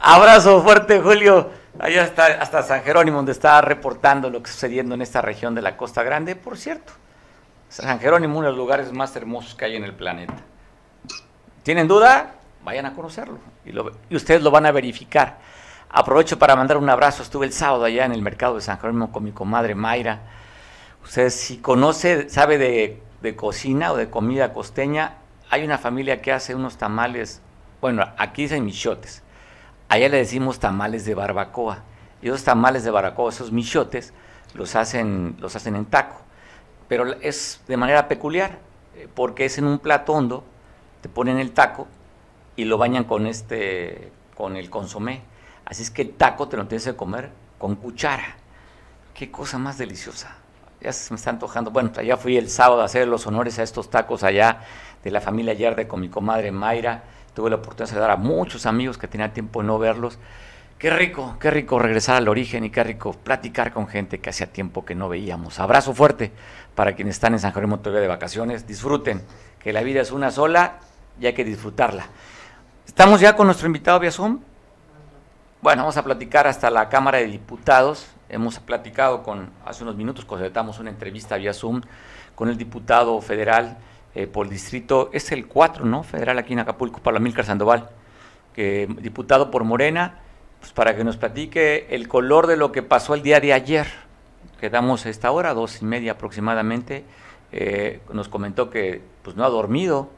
[0.00, 1.50] Abrazo fuerte, Julio.
[1.78, 5.56] Allá está hasta San Jerónimo, donde está reportando lo que está sucediendo en esta región
[5.56, 6.36] de la Costa Grande.
[6.36, 6.92] Por cierto,
[7.68, 10.34] San Jerónimo, uno de los lugares más hermosos que hay en el planeta.
[11.64, 12.34] ¿Tienen duda?
[12.62, 15.38] Vayan a conocerlo y, ustedes lo van a verificar.
[15.90, 17.24] Aprovecho para mandar un abrazo.
[17.24, 20.20] Estuve el sábado allá en el mercado de San Jerónimo con mi comadre Mayra.
[21.02, 25.16] Usted si conoce, sabe de, de cocina o de comida costeña,
[25.50, 27.42] hay una familia que hace unos tamales,
[27.80, 29.23] bueno, aquí dicen michotes
[29.88, 31.82] Allá le decimos tamales de barbacoa.
[32.22, 34.12] Y esos tamales de barbacoa, esos michotes,
[34.54, 36.16] los hacen, los hacen en taco.
[36.88, 38.58] Pero es de manera peculiar,
[38.96, 40.44] eh, porque es en un plato hondo,
[41.00, 41.86] te ponen el taco
[42.56, 45.22] y lo bañan con este, con el consomé.
[45.64, 48.36] Así es que el taco te lo tienes que comer con cuchara.
[49.12, 50.36] Qué cosa más deliciosa.
[50.80, 51.70] Ya se me está antojando.
[51.70, 54.60] Bueno, allá fui el sábado a hacer los honores a estos tacos allá
[55.02, 58.66] de la familia Yerde con mi comadre Mayra tuve la oportunidad de saludar a muchos
[58.66, 60.18] amigos que tenía tiempo de no verlos.
[60.78, 64.52] Qué rico, qué rico regresar al origen y qué rico platicar con gente que hacía
[64.52, 65.58] tiempo que no veíamos.
[65.60, 66.32] Abrazo fuerte
[66.74, 68.66] para quienes están en San Jerónimo todavía de vacaciones.
[68.66, 69.22] Disfruten,
[69.60, 70.78] que la vida es una sola
[71.20, 72.06] y hay que disfrutarla.
[72.86, 74.40] Estamos ya con nuestro invitado vía Zoom.
[75.62, 78.06] Bueno, vamos a platicar hasta la Cámara de Diputados.
[78.28, 81.80] Hemos platicado con, hace unos minutos, concertamos una entrevista vía Zoom
[82.34, 83.78] con el diputado federal
[84.14, 86.02] eh, por distrito, es el 4, ¿no?
[86.02, 87.90] Federal aquí en Acapulco, para Milcar Sandoval,
[88.52, 90.20] que, diputado por Morena,
[90.60, 93.86] pues para que nos platique el color de lo que pasó el día de ayer.
[94.60, 97.04] Quedamos a esta hora, dos y media aproximadamente.
[97.52, 100.10] Eh, nos comentó que pues no ha dormido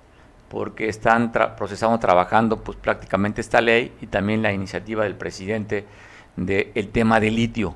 [0.48, 5.86] porque están procesando, trabajando pues prácticamente esta ley y también la iniciativa del presidente
[6.36, 7.74] del tema de litio.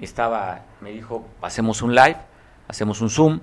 [0.00, 2.16] Estaba, me dijo, hacemos un live,
[2.68, 3.40] hacemos un Zoom,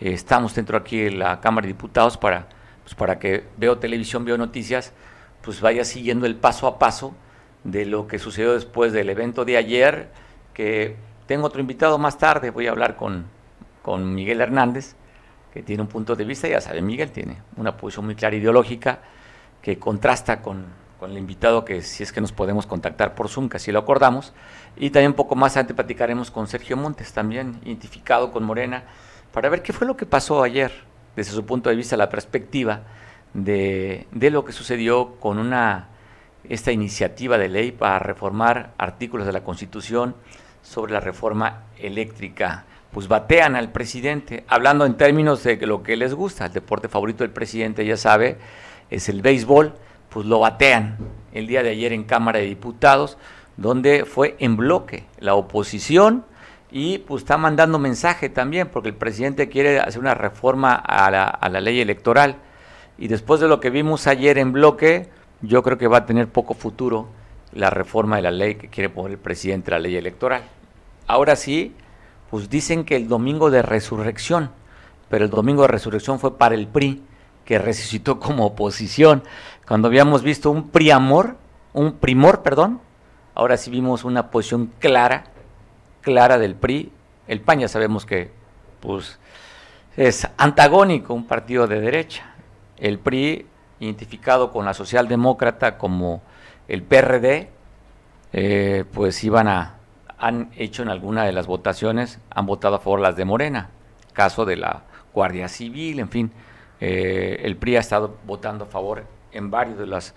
[0.00, 2.48] estamos dentro aquí en la Cámara de Diputados para,
[2.82, 4.92] pues para que veo televisión, veo noticias,
[5.42, 7.14] pues vaya siguiendo el paso a paso
[7.64, 10.08] de lo que sucedió después del evento de ayer,
[10.54, 13.26] que tengo otro invitado más tarde, voy a hablar con,
[13.82, 14.94] con Miguel Hernández,
[15.52, 19.00] que tiene un punto de vista, ya sabe, Miguel tiene una posición muy clara ideológica
[19.62, 20.66] que contrasta con,
[20.98, 23.78] con el invitado que si es que nos podemos contactar por Zoom, que así lo
[23.78, 24.32] acordamos,
[24.76, 28.84] y también un poco más adelante platicaremos con Sergio Montes, también identificado con Morena,
[29.32, 30.72] para ver qué fue lo que pasó ayer,
[31.16, 32.82] desde su punto de vista, la perspectiva
[33.34, 35.88] de, lo que sucedió con una
[36.48, 40.14] esta iniciativa de ley para reformar artículos de la Constitución
[40.62, 42.64] sobre la reforma eléctrica.
[42.92, 47.22] Pues batean al presidente, hablando en términos de lo que les gusta, el deporte favorito
[47.22, 48.38] del presidente, ya sabe,
[48.88, 49.74] es el béisbol,
[50.08, 50.96] pues lo batean
[51.32, 53.18] el día de ayer en Cámara de Diputados,
[53.58, 56.24] donde fue en bloque la oposición,
[56.70, 61.24] y pues está mandando mensaje también, porque el presidente quiere hacer una reforma a la,
[61.24, 62.36] a la ley electoral.
[62.98, 65.08] Y después de lo que vimos ayer en bloque,
[65.40, 67.08] yo creo que va a tener poco futuro
[67.52, 70.42] la reforma de la ley que quiere poner el presidente la ley electoral.
[71.06, 71.74] Ahora sí,
[72.30, 74.50] pues dicen que el domingo de resurrección,
[75.08, 77.02] pero el domingo de resurrección fue para el PRI,
[77.46, 79.22] que resucitó como oposición.
[79.66, 81.36] Cuando habíamos visto un priamor,
[81.72, 82.80] un primor, perdón,
[83.34, 85.24] ahora sí vimos una posición clara
[86.08, 86.90] clara del PRI.
[87.26, 88.30] El PAN ya sabemos que
[88.80, 89.18] pues,
[89.94, 92.34] es antagónico, un partido de derecha.
[92.78, 93.44] El PRI,
[93.78, 96.22] identificado con la socialdemócrata como
[96.66, 97.50] el PRD,
[98.32, 99.74] eh, pues iban a,
[100.16, 103.68] han hecho en alguna de las votaciones, han votado a favor las de Morena,
[104.14, 106.32] caso de la Guardia Civil, en fin,
[106.80, 110.14] eh, el PRI ha estado votando a favor en varias de las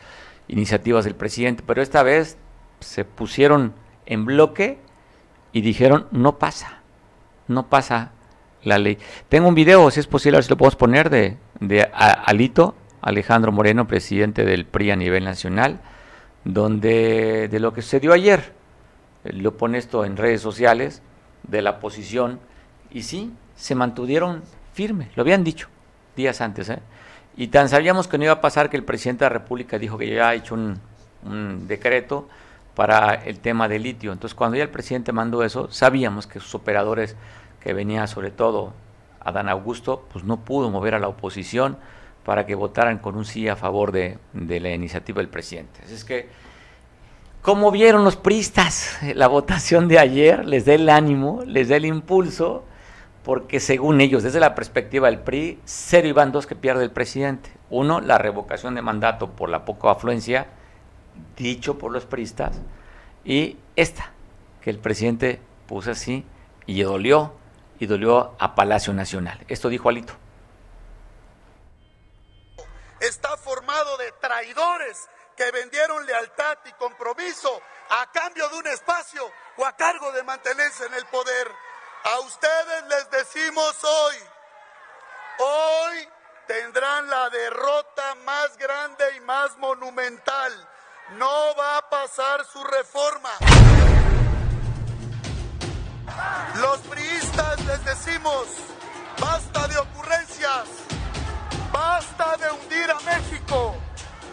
[0.47, 2.37] iniciativas del presidente, pero esta vez
[2.79, 3.73] se pusieron
[4.05, 4.79] en bloque
[5.53, 6.79] y dijeron, no pasa,
[7.47, 8.11] no pasa
[8.63, 8.97] la ley.
[9.29, 12.75] Tengo un video, si es posible, a ver si lo podemos poner, de, de Alito,
[13.01, 15.79] Alejandro Moreno, presidente del PRI a nivel nacional,
[16.43, 18.53] donde de lo que sucedió ayer,
[19.23, 21.01] lo pone esto en redes sociales,
[21.43, 22.39] de la posición,
[22.91, 25.67] y sí, se mantuvieron firmes, lo habían dicho
[26.15, 26.79] días antes, ¿eh?
[27.37, 29.97] y tan sabíamos que no iba a pasar que el presidente de la República dijo
[29.97, 30.79] que ya ha hecho un,
[31.23, 32.27] un decreto,
[32.81, 34.11] para el tema del litio.
[34.11, 37.15] Entonces, cuando ya el presidente mandó eso, sabíamos que sus operadores,
[37.59, 38.73] que venía sobre todo
[39.19, 41.77] Adán Augusto, pues no pudo mover a la oposición
[42.25, 45.79] para que votaran con un sí a favor de, la iniciativa del presidente.
[45.85, 46.29] Así es que,
[47.43, 50.43] ¿cómo vieron los pristas la votación de ayer?
[50.43, 52.65] Les da el ánimo, les da el impulso
[53.21, 57.51] porque según ellos, desde la perspectiva del PRI, cero y dos que pierde el presidente.
[57.69, 60.47] Uno, la revocación de mandato por la poca afluencia,
[61.35, 62.57] dicho por los priistas,
[63.23, 64.11] y esta,
[64.61, 66.25] que el presidente puso así
[66.65, 67.33] y dolió,
[67.79, 69.43] y dolió a Palacio Nacional.
[69.47, 70.13] Esto dijo Alito.
[72.99, 79.65] Está formado de traidores que vendieron lealtad y compromiso a cambio de un espacio o
[79.65, 81.51] a cargo de mantenerse en el poder.
[82.03, 84.15] A ustedes les decimos hoy,
[85.39, 86.09] hoy
[86.47, 90.69] tendrán la derrota más grande y más monumental.
[91.17, 93.31] No va a pasar su reforma.
[96.55, 98.45] Los priistas les decimos,
[99.19, 100.67] basta de ocurrencias,
[101.73, 103.75] basta de hundir a México.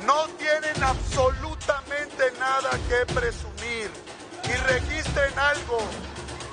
[0.07, 3.91] No tienen absolutamente nada que presumir.
[4.45, 5.79] Y registren algo,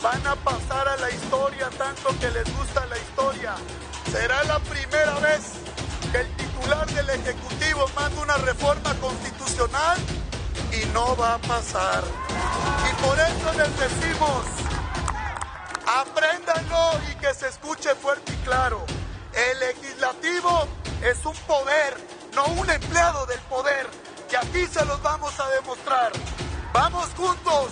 [0.01, 3.55] van a pasar a la historia tanto que les gusta la historia.
[4.11, 5.53] Será la primera vez
[6.11, 9.97] que el titular del Ejecutivo manda una reforma constitucional
[10.71, 12.03] y no va a pasar.
[12.89, 14.45] Y por eso les decimos,
[15.87, 18.85] apréndanlo y que se escuche fuerte y claro.
[19.33, 20.67] El legislativo
[21.03, 21.97] es un poder,
[22.35, 23.87] no un empleado del poder.
[24.31, 26.11] Y aquí se los vamos a demostrar.
[26.73, 27.71] Vamos juntos,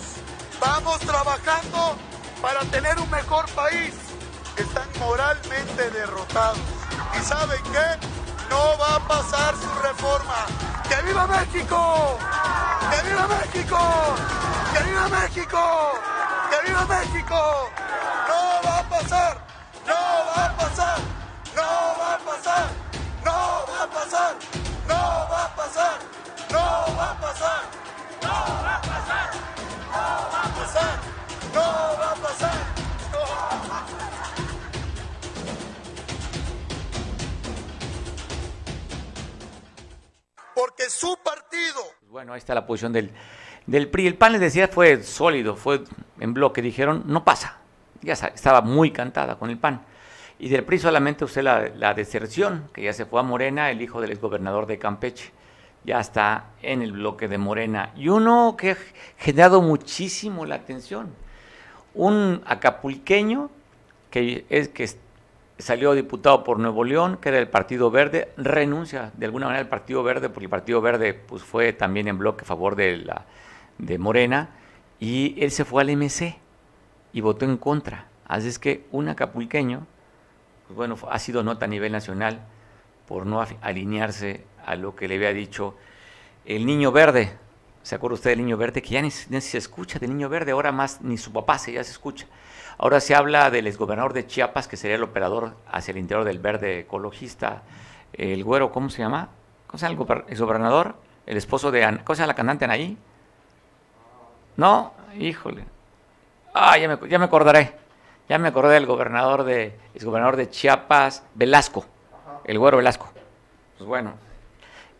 [0.60, 1.96] vamos trabajando
[2.40, 3.94] para tener un mejor país.
[4.56, 6.58] Están moralmente derrotados.
[7.18, 8.23] ¿Y saben qué?
[8.54, 10.46] No va a pasar su reforma.
[10.88, 12.18] ¡Que viva México!
[12.90, 13.80] ¡Que viva México!
[14.72, 15.62] ¡Que viva México!
[16.50, 17.40] ¡Que viva México!
[18.28, 19.34] No va a pasar.
[19.84, 20.98] No va a pasar.
[21.56, 22.66] No va a pasar.
[23.24, 23.36] No
[23.68, 24.36] va a pasar.
[24.86, 25.00] No
[25.32, 25.98] va a pasar.
[26.54, 26.62] No
[26.96, 27.62] va a pasar.
[28.22, 29.30] No va a pasar.
[29.94, 30.94] No va a pasar.
[31.54, 31.66] No
[31.98, 32.74] va a pasar.
[40.54, 41.80] Porque su partido.
[42.10, 43.10] Bueno, ahí está la posición del,
[43.66, 44.06] del PRI.
[44.06, 45.84] El PAN les decía fue sólido, fue
[46.20, 46.62] en bloque.
[46.62, 47.58] Dijeron, no pasa.
[48.02, 49.82] Ya estaba muy cantada con el PAN.
[50.38, 53.80] Y del PRI solamente usted la, la deserción, que ya se fue a Morena, el
[53.80, 55.32] hijo del exgobernador de Campeche.
[55.84, 57.92] Ya está en el bloque de Morena.
[57.96, 58.76] Y uno que ha
[59.18, 61.14] generado muchísimo la atención.
[61.94, 63.50] Un acapulqueño
[64.10, 64.88] que es que
[65.58, 69.68] salió diputado por Nuevo León, que era el Partido Verde, renuncia de alguna manera al
[69.68, 73.26] Partido Verde, porque el Partido Verde pues, fue también en bloque a favor de, la,
[73.78, 74.50] de Morena,
[74.98, 76.36] y él se fue al MC
[77.12, 78.08] y votó en contra.
[78.26, 79.86] Así es que un acapulqueño,
[80.66, 82.40] pues bueno, ha sido nota a nivel nacional
[83.06, 85.76] por no alinearse a lo que le había dicho
[86.46, 87.36] el niño verde.
[87.82, 88.80] ¿Se acuerda usted del niño verde?
[88.80, 91.72] Que ya ni, ni se escucha del niño verde, ahora más ni su papá se
[91.72, 92.26] ya se escucha.
[92.78, 96.38] Ahora se habla del exgobernador de Chiapas, que sería el operador hacia el interior del
[96.38, 97.62] verde ecologista,
[98.12, 99.28] el güero, ¿cómo se llama?
[99.66, 100.96] ¿Cómo se llama el exgobernador?
[101.26, 102.96] El esposo de, ¿cómo se llama la cantante Anaí?
[104.56, 105.64] No, híjole.
[106.52, 107.74] Ah, ya me, ya me acordaré.
[108.28, 111.84] Ya me acordé del gobernador de, exgobernador de Chiapas, Velasco,
[112.44, 113.10] el güero Velasco.
[113.76, 114.14] Pues bueno,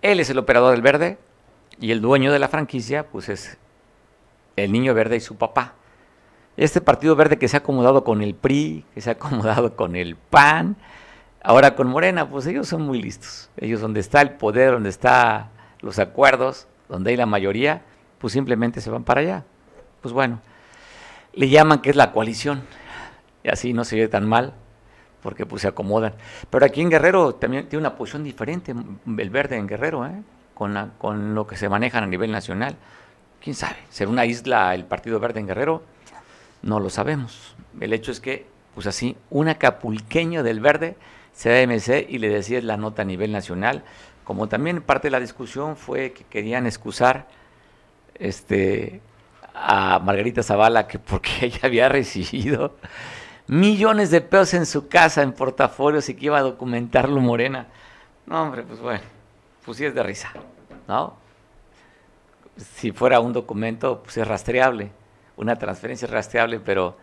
[0.03, 1.19] él es el operador del verde
[1.81, 3.57] y el dueño de la franquicia, pues es
[4.57, 5.75] el niño verde y su papá.
[6.57, 9.97] Este Partido Verde que se ha acomodado con el PRI, que se ha acomodado con
[9.97, 10.77] el PAN,
[11.43, 13.51] ahora con Morena, pues ellos son muy listos.
[13.57, 15.49] Ellos donde está el poder, donde están
[15.81, 17.83] los acuerdos, donde hay la mayoría,
[18.19, 19.45] pues simplemente se van para allá.
[20.01, 20.41] Pues bueno,
[21.33, 22.63] le llaman que es la coalición.
[23.43, 24.55] Y así no se ve tan mal,
[25.23, 26.15] porque pues se acomodan.
[26.51, 30.23] Pero aquí en Guerrero también tiene una posición diferente, el verde en Guerrero, ¿eh?
[30.55, 32.77] con, la, con lo que se manejan a nivel nacional.
[33.43, 33.77] ¿Quién sabe?
[33.91, 35.83] ¿Será una isla el Partido Verde en Guerrero?
[36.65, 37.55] No lo sabemos.
[37.79, 40.97] El hecho es que, pues así, un acapulqueño del verde
[41.35, 43.85] se da MC y le decía la nota a nivel nacional.
[44.25, 47.29] Como también parte de la discusión fue que querían excusar
[48.15, 49.03] este,
[49.53, 52.77] a Margarita Zavala que porque ella había recibido
[53.47, 57.67] millones de pesos en su casa, en portafolios y que iba a documentarlo Morena.
[58.25, 59.05] No, hombre, pues bueno,
[59.67, 60.33] pues sí es de risa,
[60.89, 61.15] ¿no?
[62.57, 64.93] Si fuera un documento, pues es rastreable
[65.37, 66.97] una transferencia rastreable, pero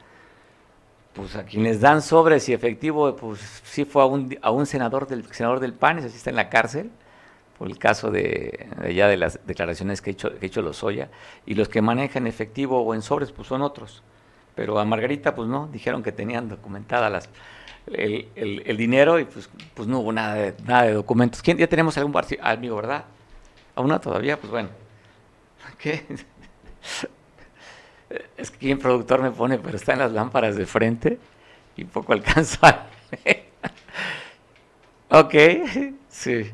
[1.13, 5.07] pues a quienes dan sobres y efectivo, pues sí fue a un, a un senador
[5.07, 6.89] del senador del PAN, ese sí está en la cárcel,
[7.57, 11.09] por el caso de, ya de las declaraciones que ha hecho, que ha hecho Lozoya,
[11.45, 14.03] y los que manejan efectivo o en sobres, pues son otros.
[14.55, 17.21] Pero a Margarita, pues no, dijeron que tenían documentada
[17.87, 21.41] el, el, dinero y pues, pues no hubo nada de, nada de documentos.
[21.41, 23.05] ¿Quién, ya tenemos algún amigo, ¿verdad?
[23.75, 24.37] ¿Aún no todavía?
[24.39, 24.69] Pues bueno.
[25.77, 26.03] ¿Qué?
[28.37, 31.19] Es que productor me pone, pero está en las lámparas de frente.
[31.75, 32.87] y poco alcanzo a
[35.19, 35.33] ok,
[36.09, 36.51] sí.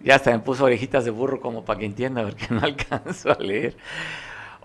[0.00, 3.42] Ya hasta me puso orejitas de burro como para que entienda, porque no alcanzo a
[3.42, 3.76] leer.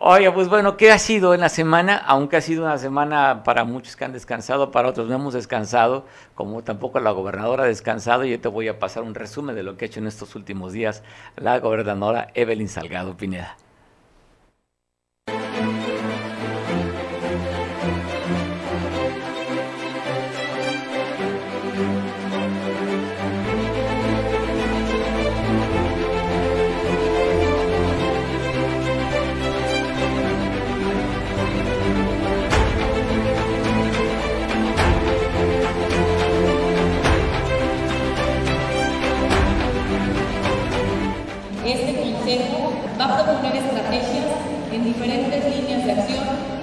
[0.05, 1.95] Oye, pues bueno, ¿qué ha sido en la semana?
[1.95, 6.05] Aunque ha sido una semana para muchos que han descansado, para otros no hemos descansado,
[6.35, 8.25] como tampoco la gobernadora ha descansado.
[8.25, 10.73] Yo te voy a pasar un resumen de lo que ha hecho en estos últimos
[10.73, 11.03] días
[11.37, 13.55] la gobernadora Evelyn Salgado Pineda.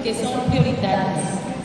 [0.03, 1.19] Que son prioritarias,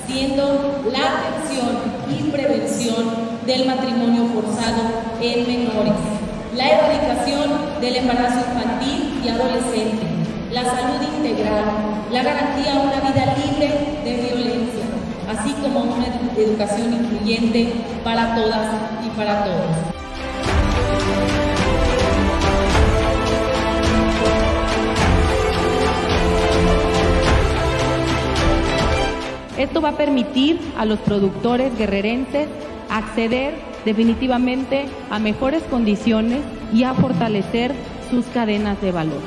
[0.06, 1.78] siendo la atención
[2.08, 3.06] y prevención
[3.46, 4.82] del matrimonio forzado
[5.20, 5.94] en menores,
[6.54, 10.06] la erradicación del embarazo infantil y adolescente,
[10.52, 11.64] la salud integral,
[12.12, 13.68] la garantía de una vida libre
[14.04, 14.84] de violencia,
[15.28, 17.72] así como una educación incluyente
[18.04, 18.68] para todas
[19.04, 19.86] y para todos.
[29.66, 32.46] Esto va a permitir a los productores guerrerenses
[32.88, 33.52] acceder
[33.84, 36.40] definitivamente a mejores condiciones
[36.72, 37.74] y a fortalecer
[38.08, 39.20] sus cadenas de valor.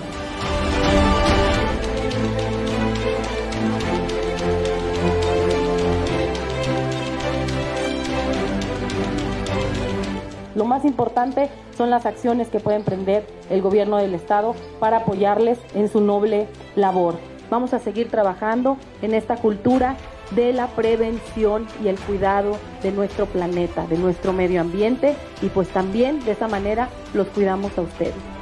[10.56, 15.60] Lo más importante son las acciones que puede emprender el gobierno del Estado para apoyarles
[15.76, 17.16] en su noble labor.
[17.50, 19.98] Vamos a seguir trabajando en esta cultura
[20.32, 25.70] de la prevención y el cuidado de nuestro planeta, de nuestro medio ambiente y pues
[25.70, 28.39] también de esa manera los cuidamos a ustedes.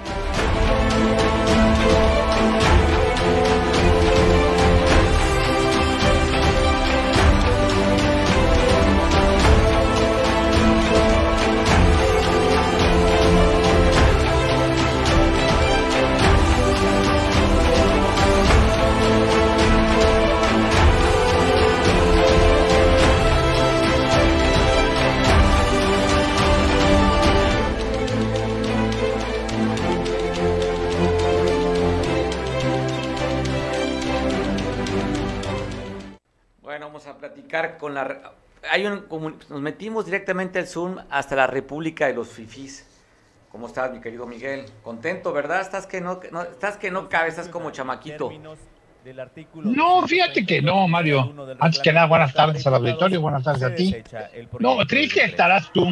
[37.78, 38.34] Con la...
[38.70, 39.06] Hay un,
[39.50, 42.86] nos metimos directamente al Zoom hasta la República de los Fifís.
[43.52, 44.66] ¿Cómo estás, mi querido Miguel?
[44.84, 45.62] Contento, ¿verdad?
[45.62, 48.30] Estás que no, estás que no cabe, estás como chamaquito.
[49.64, 51.34] No, fíjate que no, Mario.
[51.60, 53.96] Antes que nada, buenas tardes al auditorio, buenas tardes a ti.
[54.60, 55.86] No, triste estarás tú.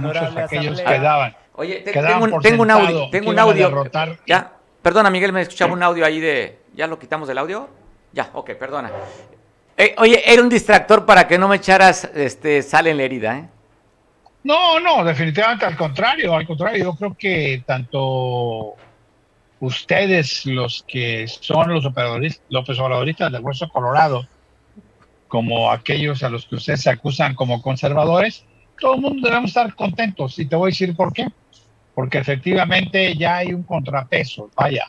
[0.00, 1.36] Muchos aquellos quedaban.
[1.54, 3.84] Oye, tengo, un, tengo un audio, tengo un audio.
[4.26, 6.60] Ya, perdona, Miguel, me escuchaba un audio ahí de.
[6.74, 7.68] ¿Ya lo quitamos del audio?
[8.12, 8.90] Ya, ok, perdona.
[9.80, 13.38] Eh, oye, era un distractor para que no me echaras este, sal en la herida,
[13.38, 13.48] ¿eh?
[14.42, 18.74] No, no, definitivamente al contrario, al contrario, yo creo que tanto
[19.60, 24.26] ustedes, los que son los operadores, los operadores del Hueso Colorado,
[25.28, 28.44] como aquellos a los que ustedes se acusan como conservadores,
[28.80, 30.38] todo el mundo debemos estar contentos.
[30.40, 31.28] Y te voy a decir por qué.
[31.94, 34.86] Porque efectivamente ya hay un contrapeso, vaya,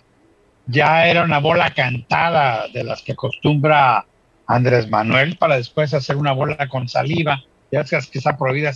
[0.68, 4.06] ya era una bola cantada de las que acostumbra
[4.50, 7.44] Andrés Manuel para después hacer una bola con saliva.
[7.72, 8.74] Ya ves que está prohibida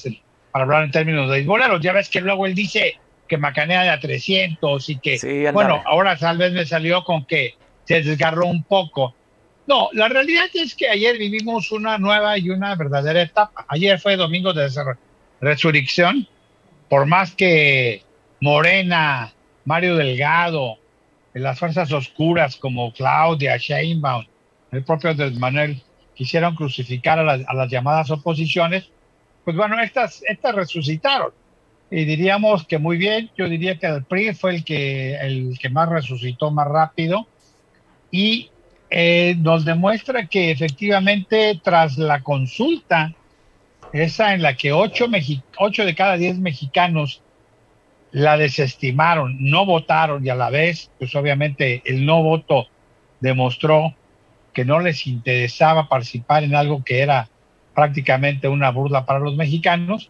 [0.51, 1.81] para hablar en términos de boleros.
[1.81, 6.15] Ya ves que luego él dice que macanea de a 300 y que, bueno, ahora
[6.15, 7.55] tal vez me salió con que
[7.85, 9.15] se desgarró un poco.
[9.65, 13.65] No, la realidad es que ayer vivimos una nueva y una verdadera etapa.
[13.67, 14.69] Ayer fue domingo de
[15.41, 16.27] resurrección,
[16.87, 18.03] por más que
[18.41, 19.33] Morena,
[19.65, 20.77] Mario Delgado,
[21.33, 24.25] las fuerzas oscuras como Claudia, Sheinbaum,
[24.73, 25.81] el propio Andrés Manuel
[26.15, 28.89] quisieron crucificar a, las llamadas oposiciones,
[29.45, 31.31] pues bueno, estas, estas resucitaron.
[31.91, 35.69] Y diríamos que muy bien, yo diría que el PRI fue el que, el que
[35.69, 37.27] más resucitó más rápido
[38.09, 38.49] y
[38.89, 43.13] eh, nos demuestra que efectivamente tras la consulta,
[43.91, 45.05] esa en la que ocho,
[45.57, 47.21] ocho de cada diez mexicanos
[48.11, 52.67] la desestimaron, no votaron y a la vez, pues obviamente el no voto
[53.19, 53.95] demostró
[54.53, 57.27] que no les interesaba participar en algo que era
[57.73, 60.09] prácticamente una burla para los mexicanos,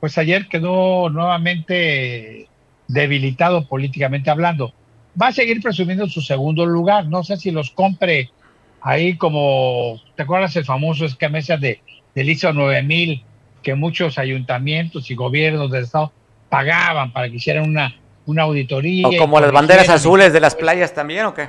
[0.00, 2.48] pues ayer quedó nuevamente
[2.88, 4.72] debilitado políticamente hablando.
[5.20, 8.30] Va a seguir presumiendo su segundo lugar, no sé si los compre
[8.80, 11.80] ahí como, ¿te acuerdas el famoso esquema de
[12.14, 13.24] del ISO 9000
[13.62, 16.12] que muchos ayuntamientos y gobiernos del Estado
[16.48, 17.96] pagaban para que hicieran una,
[18.26, 19.08] una auditoría.
[19.08, 21.48] O como las banderas azules de las playas también, ¿o qué?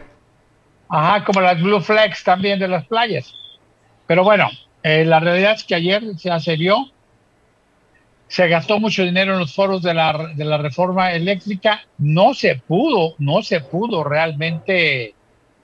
[0.88, 3.34] Ajá, como las Blue Flags también de las playas.
[4.08, 4.50] Pero bueno,
[4.84, 6.92] eh, la realidad es que ayer se accedió,
[8.28, 12.56] se gastó mucho dinero en los foros de la, de la reforma eléctrica, no se
[12.56, 15.16] pudo, no se pudo realmente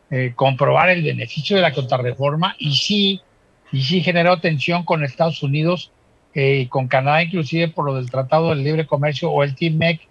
[0.09, 3.21] eh, comprobar el beneficio de la contrarreforma y sí,
[3.71, 5.91] y sí generó tensión con Estados Unidos
[6.33, 10.01] y con Canadá inclusive por lo del Tratado del Libre Comercio o el TMEC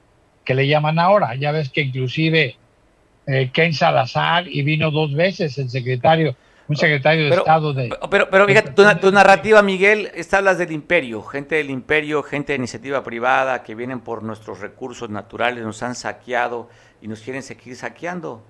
[0.44, 1.34] que le llaman ahora.
[1.34, 2.56] Ya ves que inclusive
[3.30, 6.34] eh, Ken Salazar y vino dos veces el secretario,
[6.66, 7.90] un secretario de Estado de...
[8.10, 12.58] Pero, pero fíjate, tu, narrativa, Miguel, está hablas del imperio, gente del imperio, gente de
[12.58, 16.68] iniciativa privada que vienen por nuestros recursos naturales, nos han saqueado
[17.00, 18.42] y nos quieren seguir saqueando.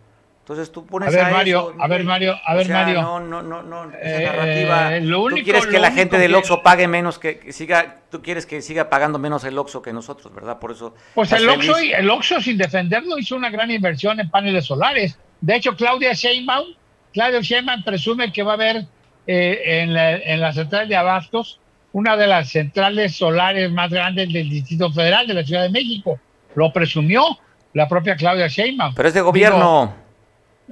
[0.50, 3.02] Entonces tú pones a ver, Mario, a ver, Mario, a ver, Mario.
[3.02, 5.28] No, no, no, no, esa eh, narrativa.
[5.28, 8.90] tú quieres que la gente del Oxxo pague menos, que, siga, tú quieres que siga
[8.90, 10.58] pagando menos el Oxxo que nosotros, ¿verdad?
[10.58, 10.96] Por eso.
[11.14, 15.16] Pues el Oxxo, el Oxxo, sin defenderlo, hizo una gran inversión en paneles solares.
[15.40, 16.74] De hecho, Claudia Sheinbaum,
[17.12, 18.86] Claudia Sheinbaum presume que va a haber
[19.28, 21.60] eh, en, la, en la central de Abastos
[21.92, 26.18] una de las centrales solares más grandes del Distrito Federal de la Ciudad de México.
[26.56, 27.38] Lo presumió
[27.72, 28.94] la propia Claudia Sheinbaum.
[28.96, 30.09] Pero es de gobierno.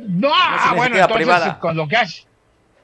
[0.06, 0.30] No,
[0.76, 2.22] bueno, entonces con lo que hace.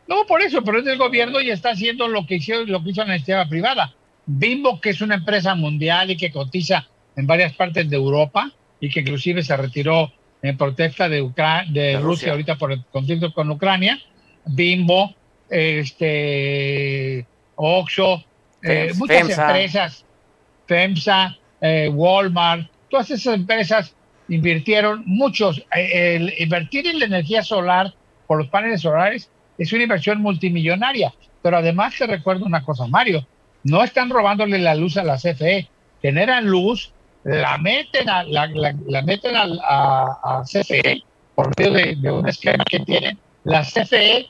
[0.08, 2.90] No, por eso, pero es del gobierno y está haciendo lo que hizo, lo que
[2.90, 3.94] hizo la iniciativa privada.
[4.26, 6.86] Bimbo, que es una empresa mundial y que cotiza
[7.16, 8.50] en varias partes de Europa
[8.80, 10.12] y que inclusive se retiró
[10.42, 11.30] en protesta de,
[11.70, 12.32] de, Rusia.
[12.32, 13.98] ahorita por el conflicto con Ucrania.
[14.44, 15.14] Bimbo,
[15.48, 18.24] este, Oxxo,
[18.62, 20.04] eh, muchas empresas,
[20.66, 23.94] FEMSA, eh, Walmart, todas esas empresas
[24.28, 25.64] invirtieron muchos.
[25.76, 27.94] Eh, invertir en la energía solar
[28.26, 31.12] por los paneles solares es una inversión multimillonaria.
[31.42, 33.26] Pero además te recuerdo una cosa, Mario,
[33.64, 35.68] no están robándole la luz a la CFE,
[36.00, 36.92] generan luz,
[37.24, 39.44] la meten a la, la, meten a,
[40.22, 41.02] a, CFE
[41.34, 43.18] por medio de, un esquema que tienen.
[43.44, 44.28] La CFE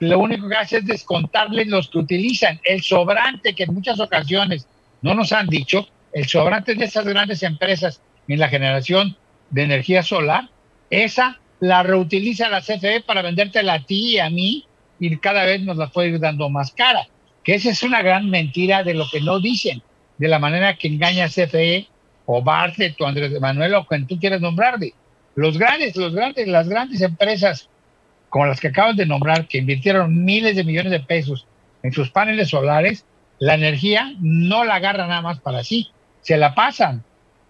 [0.00, 2.60] lo único que hace es descontarles los que utilizan.
[2.64, 4.66] El sobrante que en muchas ocasiones
[5.00, 9.16] no nos han dicho, el sobrante de esas grandes empresas en la generación
[9.52, 10.50] de energía solar,
[10.90, 14.66] esa la reutiliza la CFE para vendértela a ti y a mí
[14.98, 17.06] y cada vez nos la puede ir dando más cara.
[17.44, 19.82] Que esa es una gran mentira de lo que no dicen,
[20.18, 21.88] de la manera que engaña CFE
[22.26, 24.94] o Bartlett o Andrés Manuel o quien tú quieras nombrarle.
[25.34, 27.68] Los grandes, los grandes, las grandes empresas
[28.32, 31.46] como las que acabas de nombrar, que invirtieron miles de millones de pesos
[31.82, 33.04] en sus paneles solares,
[33.38, 35.90] la energía no la agarra nada más para sí,
[36.22, 37.04] se la pasan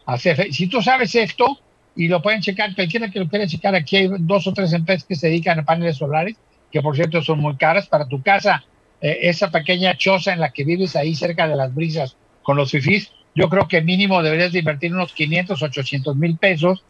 [0.06, 0.52] a CFE.
[0.52, 1.60] Si tú sabes esto,
[1.94, 5.04] y lo pueden checar, cualquiera que lo quiera checar, aquí hay dos o tres empresas
[5.04, 6.36] que se dedican a paneles solares,
[6.70, 8.64] que por cierto son muy caras para tu casa,
[9.00, 12.70] eh, esa pequeña choza en la que vives ahí cerca de las brisas con los
[12.70, 16.84] fifís, yo creo que mínimo deberías de invertir unos 500, 800 mil pesos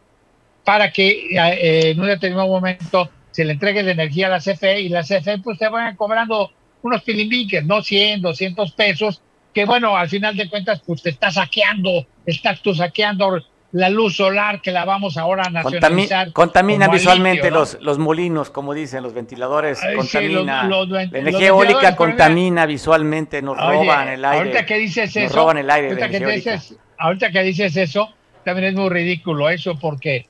[0.63, 4.81] para que eh, en un determinado momento se le entregue la energía a la CFE
[4.81, 6.51] y la CFE pues te vayan cobrando
[6.81, 9.21] unos pilimbiques, no 100, 200 pesos,
[9.53, 13.41] que bueno, al final de cuentas pues te está saqueando, estás tú saqueando
[13.73, 16.31] la luz solar que la vamos ahora a nacionalizar.
[16.31, 20.63] contamina visualmente los, los molinos, como dicen, los ventiladores, contamina.
[20.67, 24.37] la energía eólica contamina visualmente, nos roban el aire.
[24.37, 28.09] Ahorita que dices eso, roban el aire ahorita, que dices, ahorita que dices eso,
[28.45, 30.27] también es muy ridículo eso, porque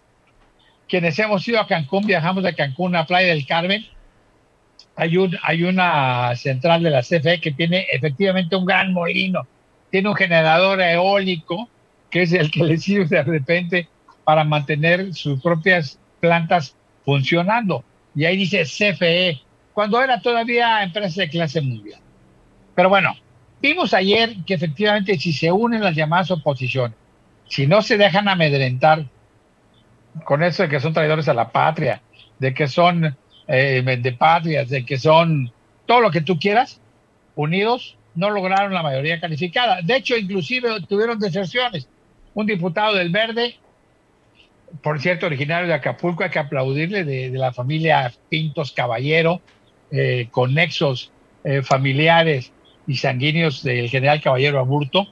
[0.88, 3.86] quienes hemos ido a Cancún, viajamos de Cancún a Playa del Carmen,
[4.96, 9.46] hay, un, hay una central de la CFE que tiene efectivamente un gran molino,
[9.92, 11.68] tiene un generador eólico,
[12.14, 13.90] que es el que le sirve de repente
[14.24, 17.84] para mantener sus propias plantas funcionando.
[18.14, 19.42] Y ahí dice CFE,
[19.74, 22.00] cuando era todavía empresa de clase mundial.
[22.76, 23.16] Pero bueno,
[23.60, 26.96] vimos ayer que efectivamente si se unen las llamadas oposiciones,
[27.50, 29.06] si no se dejan amedrentar
[30.24, 32.04] con eso de que son traidores a la patria,
[32.38, 35.52] de que son eh, de patrias, de que son
[35.88, 36.80] todo lo que tú quieras,
[37.36, 39.82] unidos no lograron la mayoría calificada.
[39.82, 41.88] De hecho, inclusive tuvieron deserciones
[42.34, 43.58] un diputado del Verde,
[44.82, 49.42] por cierto, originario de Acapulco, hay que aplaudirle, de, la familia Pintos Caballero,
[49.92, 51.12] eh, con nexos
[51.44, 52.52] eh, familiares
[52.88, 55.08] y sanguíneos del general Caballero Aburto,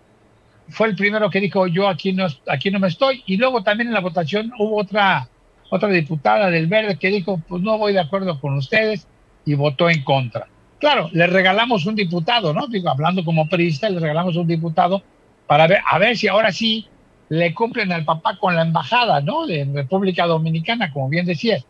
[0.72, 3.24] fue el primero que dijo yo aquí no, aquí no me estoy.
[3.26, 5.28] Y luego también en la votación hubo otra,
[5.70, 9.08] otra diputada del Verde que dijo, pues no voy de acuerdo con ustedes
[9.46, 10.48] y votó en contra.
[10.80, 12.68] Claro, le regalamos un diputado, ¿no?
[12.68, 15.04] Digo, hablando como periodista, le regalamos un diputado
[15.46, 16.88] para ver, a ver si ahora sí
[17.32, 19.48] le cumplen al papá con la embajada, ¿no?
[19.48, 21.66] De República Dominicana, como bien decías.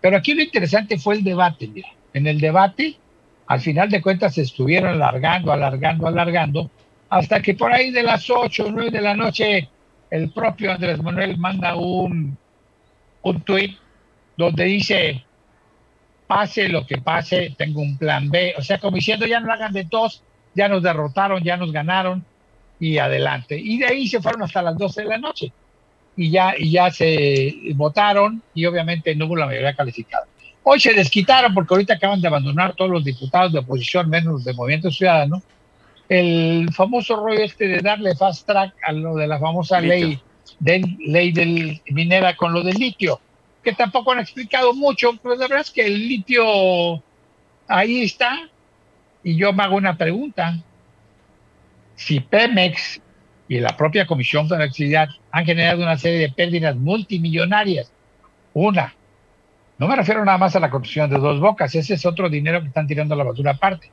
[0.00, 1.86] Pero aquí lo interesante fue el debate, mira.
[2.12, 2.96] En el debate,
[3.46, 6.68] al final de cuentas se estuvieron alargando, alargando, alargando,
[7.10, 9.68] hasta que por ahí de las 8 o 9 de la noche
[10.10, 12.36] el propio Andrés Manuel manda un,
[13.22, 13.78] un tuit
[14.36, 15.24] donde dice,
[16.26, 18.54] pase lo que pase, tengo un plan B.
[18.58, 20.24] O sea, como diciendo, ya no hagan de tos,
[20.56, 22.24] ya nos derrotaron, ya nos ganaron
[22.84, 23.58] y adelante.
[23.58, 25.52] Y de ahí se fueron hasta las 12 de la noche.
[26.16, 30.26] Y ya, y ya se votaron y obviamente no hubo la mayoría calificada.
[30.62, 34.54] Hoy se desquitaron porque ahorita acaban de abandonar todos los diputados de oposición, menos de
[34.54, 35.42] Movimiento Ciudadano,
[36.08, 40.20] el famoso rollo este de darle fast track a lo de la famosa ley
[40.60, 43.20] del, ley del minera con lo del litio
[43.64, 47.02] que tampoco han explicado mucho, pues la verdad es que el litio
[47.66, 48.48] ahí está.
[49.24, 50.58] Y yo me hago una pregunta.
[51.96, 53.00] Si Pemex
[53.48, 57.92] y la propia Comisión de Electricidad han generado una serie de pérdidas multimillonarias,
[58.52, 58.94] una,
[59.78, 62.60] no me refiero nada más a la construcción de dos bocas, ese es otro dinero
[62.60, 63.90] que están tirando a la basura aparte.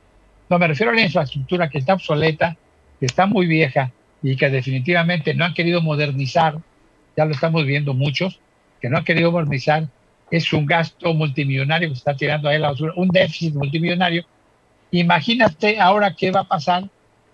[0.48, 2.56] No, me refiero a la infraestructura que está obsoleta,
[3.00, 3.90] que está muy vieja
[4.22, 6.58] y que definitivamente no han querido modernizar,
[7.16, 8.40] ya lo estamos viendo muchos,
[8.80, 9.88] que no ha querido modernizar,
[10.30, 14.24] es un gasto multimillonario que está tirando ahí la basura, un déficit multimillonario.
[14.90, 16.84] Imagínate ahora qué va a pasar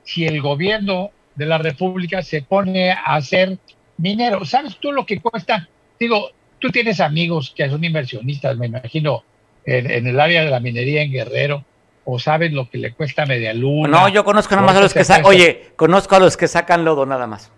[0.08, 3.58] si el gobierno de la República se pone a hacer
[3.98, 4.42] minero.
[4.46, 5.68] ¿Sabes tú lo que cuesta?
[6.00, 9.22] Digo, tú tienes amigos que son inversionistas, me imagino,
[9.66, 11.62] en, el área de la minería en Guerrero,
[12.06, 13.88] o sabes lo que le cuesta media luna.
[13.88, 16.86] No, yo conozco nada más a los que sacan, oye, conozco a los que sacan
[16.86, 17.52] lodo nada más.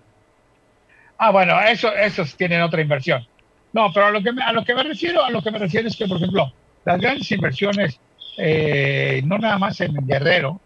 [1.18, 3.24] Ah, bueno, eso, esos tienen otra inversión.
[3.72, 5.58] No, pero a lo que me, a lo que me refiero, a lo que me
[5.60, 6.52] refiero es que, por ejemplo,
[6.84, 8.00] las grandes inversiones,
[8.38, 10.60] eh, no nada más en Guerrero,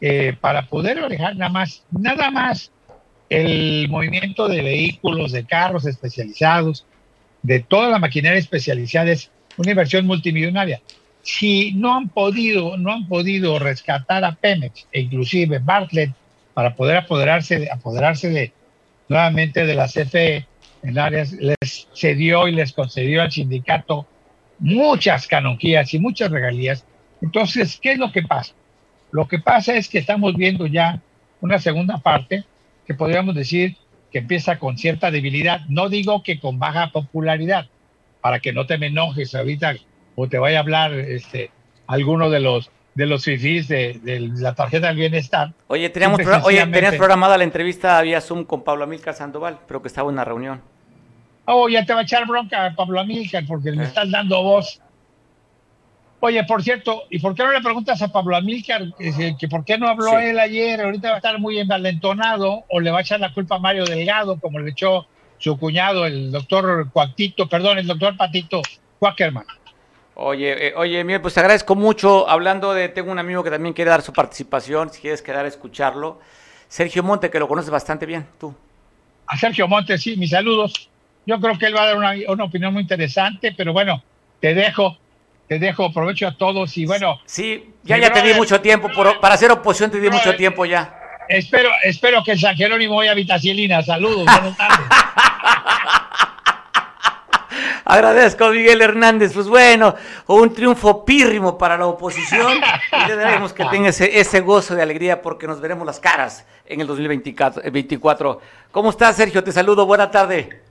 [0.00, 2.70] eh, para poder manejar nada más, nada más
[3.28, 6.86] el movimiento de vehículos, de carros especializados,
[7.42, 10.80] de toda la maquinaria especializada es una inversión multimillonaria.
[11.22, 16.12] Si no han podido, no han podido rescatar a Pemex e inclusive Bartlett
[16.54, 18.52] para poder apoderarse, de, apoderarse de
[19.08, 20.46] nuevamente de la CFE,
[20.82, 24.06] en áreas, les cedió y les concedió al sindicato
[24.58, 26.84] muchas canonjías y muchas regalías.
[27.20, 28.54] Entonces, ¿qué es lo que pasa?
[29.10, 31.00] Lo que pasa es que estamos viendo ya
[31.40, 32.44] una segunda parte
[32.86, 33.76] que podríamos decir
[34.10, 35.60] que empieza con cierta debilidad.
[35.68, 37.66] No digo que con baja popularidad,
[38.20, 39.76] para que no te me enojes ahorita
[40.16, 41.50] o te vaya a hablar este,
[41.86, 44.00] alguno de los de los fifís de,
[44.38, 45.52] la tarjeta del bienestar.
[45.68, 49.86] Oye, teníamos oye, tenías programada la entrevista vía Zoom con Pablo Amílcar Sandoval, pero que
[49.86, 50.60] estaba en una reunión.
[51.44, 53.86] Oh, ya te va a echar bronca Pablo Amílcar porque me eh.
[53.86, 54.80] estás dando voz.
[56.20, 58.82] Oye, por cierto, ¿y por qué no le preguntas a Pablo Amílcar
[59.38, 60.80] que, por qué no habló él ayer?
[60.80, 63.84] Ahorita va a estar muy envalentonado o le va a echar la culpa a Mario
[63.84, 65.06] Delgado, como le echó
[65.38, 68.62] su cuñado, el doctor Cuactito, perdón, el doctor Patito
[68.98, 69.44] Quackerman.
[70.14, 72.28] Oye, eh, oye, pues te agradezco mucho.
[72.28, 75.48] Hablando de, tengo un amigo que también quiere dar su participación, si quieres quedar a
[75.48, 76.18] escucharlo.
[76.66, 78.52] Sergio Monte, que lo conoces bastante bien, tú.
[79.28, 80.90] A Sergio Monte, sí, mis saludos.
[81.24, 84.02] Yo creo que él va a dar una, una opinión muy interesante, pero bueno,
[84.40, 84.98] te dejo,
[85.48, 87.20] te dejo, aprovecho a todos y bueno.
[87.24, 88.88] Sí, ya, ya te di mucho tiempo,
[89.20, 90.94] para hacer oposición te di mucho tiempo ya.
[91.28, 93.82] Espero, espero que San Jerónimo vaya a Vitacilina.
[93.82, 94.86] Saludos, buenas tardes.
[97.84, 99.32] Agradezco a Miguel Hernández.
[99.32, 99.94] Pues bueno,
[100.26, 102.60] un triunfo pírrimo para la oposición.
[102.92, 106.46] Y le daremos que tenga ese, ese gozo de alegría porque nos veremos las caras
[106.66, 108.40] en el 2024.
[108.70, 109.42] ¿Cómo estás, Sergio?
[109.42, 109.86] Te saludo.
[109.86, 110.62] Buena tarde.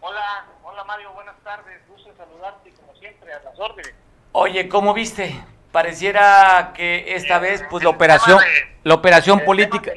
[0.00, 1.12] Hola, hola Mario.
[1.14, 1.80] Buenas tardes.
[1.88, 3.94] Gusto saludarte como siempre a las órdenes.
[4.38, 5.34] Oye, ¿cómo viste?
[5.72, 8.38] Pareciera que esta vez, pues la operación,
[8.84, 9.92] la operación política.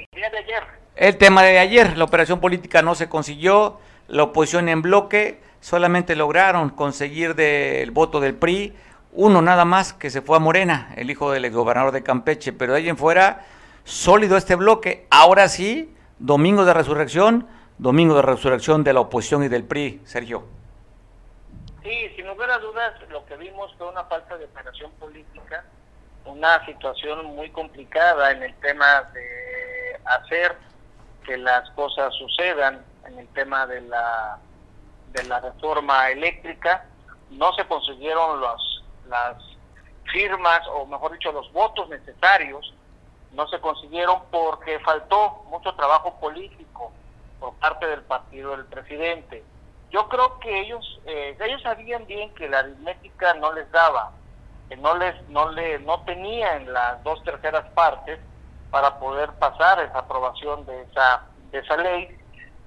[0.96, 6.16] El tema de ayer, la operación política no se consiguió, la oposición en bloque solamente
[6.16, 8.74] lograron conseguir del voto del PRI
[9.12, 12.72] uno nada más que se fue a Morena, el hijo del exgobernador de Campeche, pero
[12.72, 13.46] de ahí en fuera
[13.84, 15.06] sólido este bloque.
[15.10, 17.46] Ahora sí, domingo de resurrección,
[17.78, 20.59] domingo de resurrección de la oposición y del PRI, Sergio.
[21.84, 25.64] Sí, sin lugar a dudas, lo que vimos fue una falta de operación política,
[26.26, 30.58] una situación muy complicada en el tema de hacer
[31.26, 34.40] que las cosas sucedan, en el tema de la
[35.14, 36.86] de la reforma eléctrica,
[37.32, 39.38] no se consiguieron los, las
[40.12, 42.74] firmas, o mejor dicho, los votos necesarios,
[43.32, 46.92] no se consiguieron porque faltó mucho trabajo político
[47.40, 49.44] por parte del partido del presidente.
[49.92, 54.12] Yo creo que ellos, eh, ellos sabían bien que la aritmética no les daba,
[54.68, 58.20] que no les, no le, no tenían las dos terceras partes
[58.70, 62.16] para poder pasar esa aprobación de esa, de esa ley.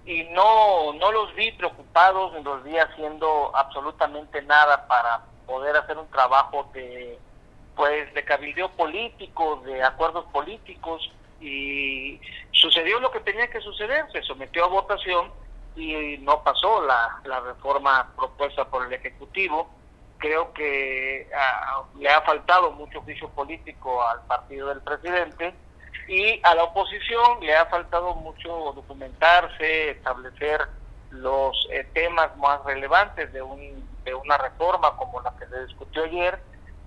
[0.05, 5.97] Y no, no los vi preocupados ni los vi haciendo absolutamente nada para poder hacer
[5.97, 7.21] un trabajo de,
[7.77, 11.09] pues de cabildo político, de acuerdos políticos.
[11.41, 12.21] Y
[12.51, 15.31] sucedió lo que tenía que suceder, se sometió a votación
[15.77, 19.71] y no pasó la, la reforma propuesta por el Ejecutivo.
[20.19, 25.55] Creo que ah, le ha faltado mucho juicio político al partido del presidente
[26.09, 30.61] y a la oposición le ha faltado mucho documentarse, establecer
[31.11, 36.05] los eh, temas más relevantes de, un, de una reforma como la que se discutió
[36.05, 36.41] ayer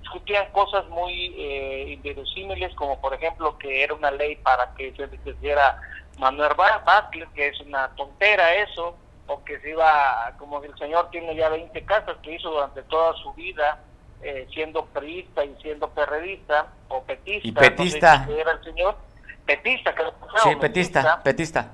[0.06, 5.30] discutían cosas muy eh, inverosímiles, como por ejemplo que era una ley para que se
[5.30, 5.82] hiciera
[6.20, 8.96] Manuel Vázquez, que es una tontera eso,
[9.28, 13.14] o que se iba, como el señor tiene ya 20 casas que hizo durante toda
[13.18, 13.80] su vida,
[14.22, 17.48] eh, siendo priista y siendo perredista, o petista.
[17.48, 18.28] Y petista.
[18.30, 18.96] era el señor.
[19.46, 21.72] Petista, creo que Sí, petista, petista.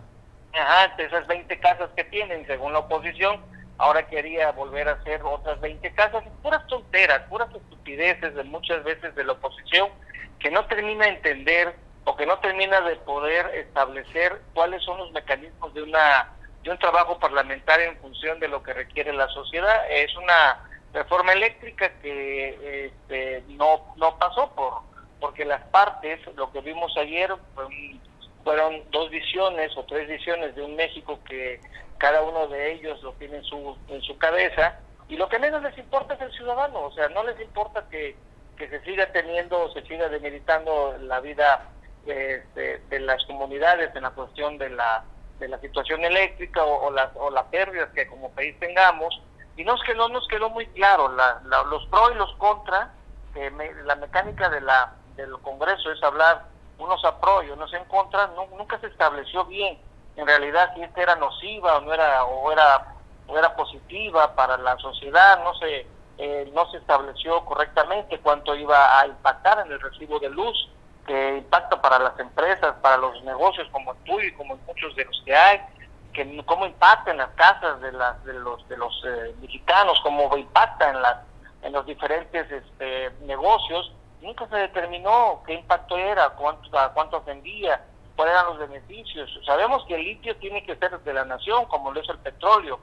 [0.54, 3.40] Ajá, esas 20 casas que tienen, según la oposición,
[3.78, 9.16] ahora quería volver a hacer otras 20 casas, puras tonteras, puras estupideces de muchas veces
[9.16, 9.90] de la oposición
[10.40, 11.76] que no termina de entender
[12.06, 16.32] o que no termina de poder establecer cuáles son los mecanismos de una
[16.64, 19.90] de un trabajo parlamentario en función de lo que requiere la sociedad.
[19.90, 24.92] Es una reforma eléctrica que este, no no pasó por
[25.22, 27.32] porque las partes, lo que vimos ayer
[28.44, 31.62] fueron dos visiones o tres visiones de un México que
[32.00, 35.62] cada uno de ellos lo tiene en su, en su cabeza, y lo que menos
[35.62, 38.16] les importa es el ciudadano, o sea, no les importa que,
[38.58, 41.70] que se siga teniendo o se siga demeritando la vida
[42.06, 45.04] de las comunidades en la cuestión de la,
[45.40, 49.22] de la situación eléctrica o, o las o las pérdidas que como país tengamos,
[49.58, 52.94] y nos quedó, nos quedó muy claro la, los pro y los contra,
[53.34, 53.52] que
[53.86, 56.46] la mecánica de la del Congreso es hablar
[56.78, 58.28] unos a pro y unos en contra,
[58.58, 59.78] nunca se estableció bien
[60.16, 62.96] en realidad si esta era nociva o no era o era
[63.28, 65.88] o era positiva para la sociedad no se
[66.18, 70.70] eh, no se estableció correctamente cuánto iba a impactar en el recibo de luz
[71.06, 75.06] que impacta para las empresas para los negocios como el tuyo y como muchos de
[75.06, 75.62] los que hay
[76.14, 80.36] que cómo impacta en las casas de las de los de los eh, mexicanos cómo
[80.38, 81.18] impacta en las
[81.64, 87.82] en los diferentes este, negocios nunca se determinó qué impacto era cuánto a cuánto ascendía
[88.16, 89.30] cuáles eran los beneficios.
[89.46, 92.80] Sabemos que el litio tiene que ser de la nación, como lo es el petróleo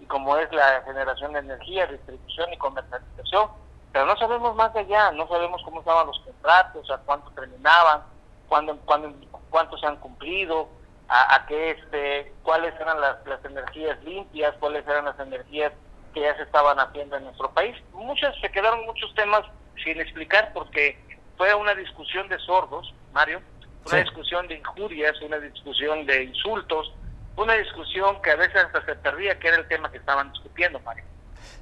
[0.00, 3.50] y como es la generación de energía, distribución y comercialización,
[3.92, 8.02] pero no sabemos más de allá, no sabemos cómo estaban los contratos, a cuánto terminaban,
[8.48, 9.12] cuándo, cuándo,
[9.50, 10.68] cuántos se han cumplido,
[11.08, 15.72] a, a qué este, cuáles eran las, las energías limpias, cuáles eran las energías
[16.14, 17.76] que ya se estaban haciendo en nuestro país.
[17.92, 19.42] Muchas, se quedaron muchos temas
[19.82, 20.98] sin explicar porque
[21.36, 23.40] fue una discusión de sordos, Mario,
[23.86, 26.92] una discusión de injurias, una discusión de insultos,
[27.36, 30.78] una discusión que a veces hasta se perdía que era el tema que estaban discutiendo,
[30.80, 31.04] Mario.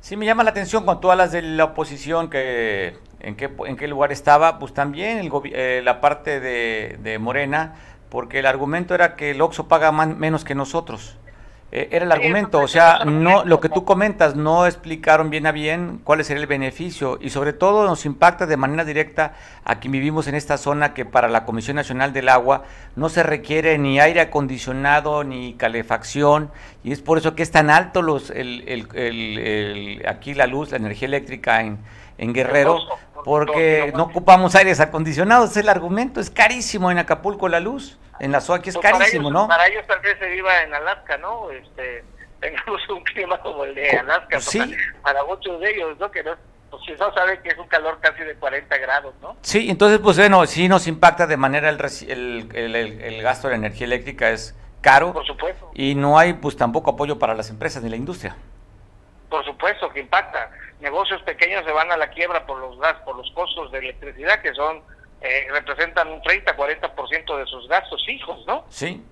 [0.01, 3.77] Sí, me llama la atención con todas las de la oposición que en qué, en
[3.77, 7.75] qué lugar estaba, pues también el, eh, la parte de, de, Morena,
[8.09, 11.17] porque el argumento era que el Oxo paga menos que nosotros.
[11.71, 15.53] Eh, era el argumento, o sea, no lo que tú comentas, no explicaron bien a
[15.53, 19.93] bien cuál es el beneficio y sobre todo nos impacta de manera directa a quien
[19.93, 22.65] vivimos en esta zona que para la Comisión Nacional del Agua
[22.97, 26.51] no se requiere ni aire acondicionado ni calefacción
[26.85, 30.71] y es por eso que es tan alto los el, el, el, aquí la luz,
[30.71, 31.81] la energía eléctrica en,
[32.17, 32.79] en Guerrero,
[33.25, 38.33] porque no ocupamos aires acondicionados, es el argumento, es carísimo en Acapulco la luz en
[38.33, 39.49] la SOA, que es pues carísimo, ¿no?
[39.49, 41.51] Para ellos tal vez se viva en Alaska, ¿no?
[41.51, 42.05] Este,
[42.41, 44.61] tengamos un clima como el de Alaska, sí.
[45.03, 46.11] para, muchos de ellos, ¿no?
[46.11, 46.33] Que no,
[46.71, 49.37] pues si no saben que es un calor casi de 40 grados, ¿no?
[49.43, 53.55] Sí, entonces, pues bueno, sí nos impacta de manera el, el, el, el gasto de
[53.55, 55.13] energía eléctrica es caro.
[55.13, 55.71] Por supuesto.
[55.75, 58.37] Y no hay, pues tampoco apoyo para las empresas ni la industria.
[59.29, 60.51] Por supuesto que impacta.
[60.81, 64.41] Negocios pequeños se van a la quiebra por los gas, por los costos de electricidad
[64.41, 64.83] que son
[65.21, 68.65] eh, representan un 30-40% de sus gastos fijos, ¿no?
[68.69, 69.05] Sí.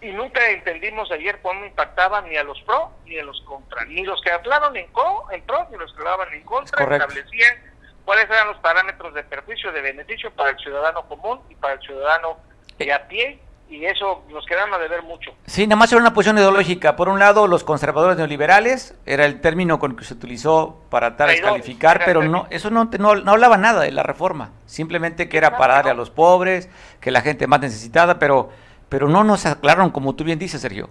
[0.00, 4.02] Y nunca entendimos ayer cómo impactaban ni a los pro ni a los contra, ni
[4.04, 7.56] los que hablaron en, co, en pro ni los que hablaban en contra, establecían
[8.04, 11.80] cuáles eran los parámetros de perjuicio, de beneficio para el ciudadano común y para el
[11.80, 12.38] ciudadano
[12.76, 15.32] de a pie y eso nos quedamos de ver mucho.
[15.46, 16.96] Sí, nada más era una posición ideológica.
[16.96, 21.10] Por un lado, los conservadores neoliberales, era el término con el que se utilizó para
[21.10, 25.56] de descalificar, pero no, eso no, no, hablaba nada de la reforma, simplemente que era
[25.56, 26.68] para darle a los pobres,
[27.00, 28.50] que la gente más necesitada, pero,
[28.88, 30.90] pero no nos aclararon, como tú bien dices, Sergio.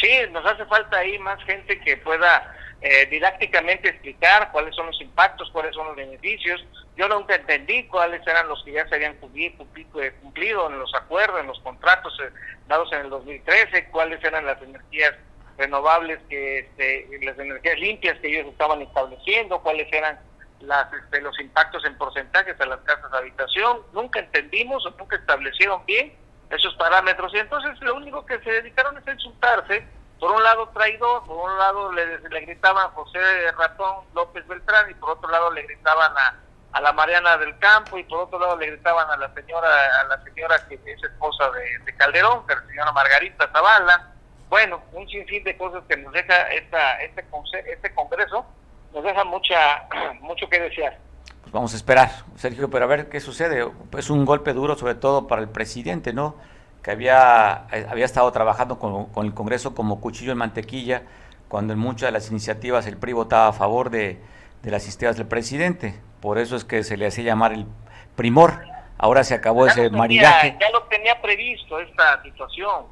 [0.00, 5.00] Sí, nos hace falta ahí más gente que pueda eh, didácticamente explicar cuáles son los
[5.00, 6.64] impactos, cuáles son los beneficios.
[6.96, 11.40] Yo nunca entendí cuáles eran los que ya se habían eh, cumplido, en los acuerdos,
[11.40, 12.30] en los contratos eh,
[12.68, 15.14] dados en el 2013, cuáles eran las energías
[15.58, 20.18] renovables, que este, las energías limpias que ellos estaban estableciendo, cuáles eran
[20.60, 25.16] las, este, los impactos en porcentajes a las casas de habitación, nunca entendimos o nunca
[25.16, 26.14] establecieron bien
[26.50, 29.86] esos parámetros y entonces lo único que se dedicaron es a insultarse,
[30.20, 33.18] por un lado traidor, por un lado le, le gritaban José
[33.56, 36.36] Ratón López Beltrán y por otro lado le gritaban a,
[36.72, 39.68] a la Mariana del Campo y por otro lado le gritaban a la señora
[40.00, 44.12] a la señora que es esposa de, Calderón, que la señora Margarita Zavala.
[44.48, 47.24] Bueno, un sinfín de cosas que nos deja esta, este,
[47.72, 48.44] este congreso,
[48.92, 49.88] nos deja mucha
[50.20, 50.98] mucho que desear.
[51.40, 53.66] Pues vamos a esperar, Sergio, pero a ver qué sucede.
[53.96, 56.36] Es un golpe duro sobre todo para el presidente, ¿no?
[56.82, 61.02] Que había, había estado trabajando con, con el Congreso como cuchillo en mantequilla,
[61.48, 64.20] cuando en muchas de las iniciativas el PRI votaba a favor de,
[64.62, 67.66] de las iniciativas del presidente por eso es que se le hacía llamar el
[68.14, 68.52] primor.
[68.98, 70.56] Ahora se acabó ese maridaje.
[70.60, 72.86] Ya lo tenía previsto esta situación,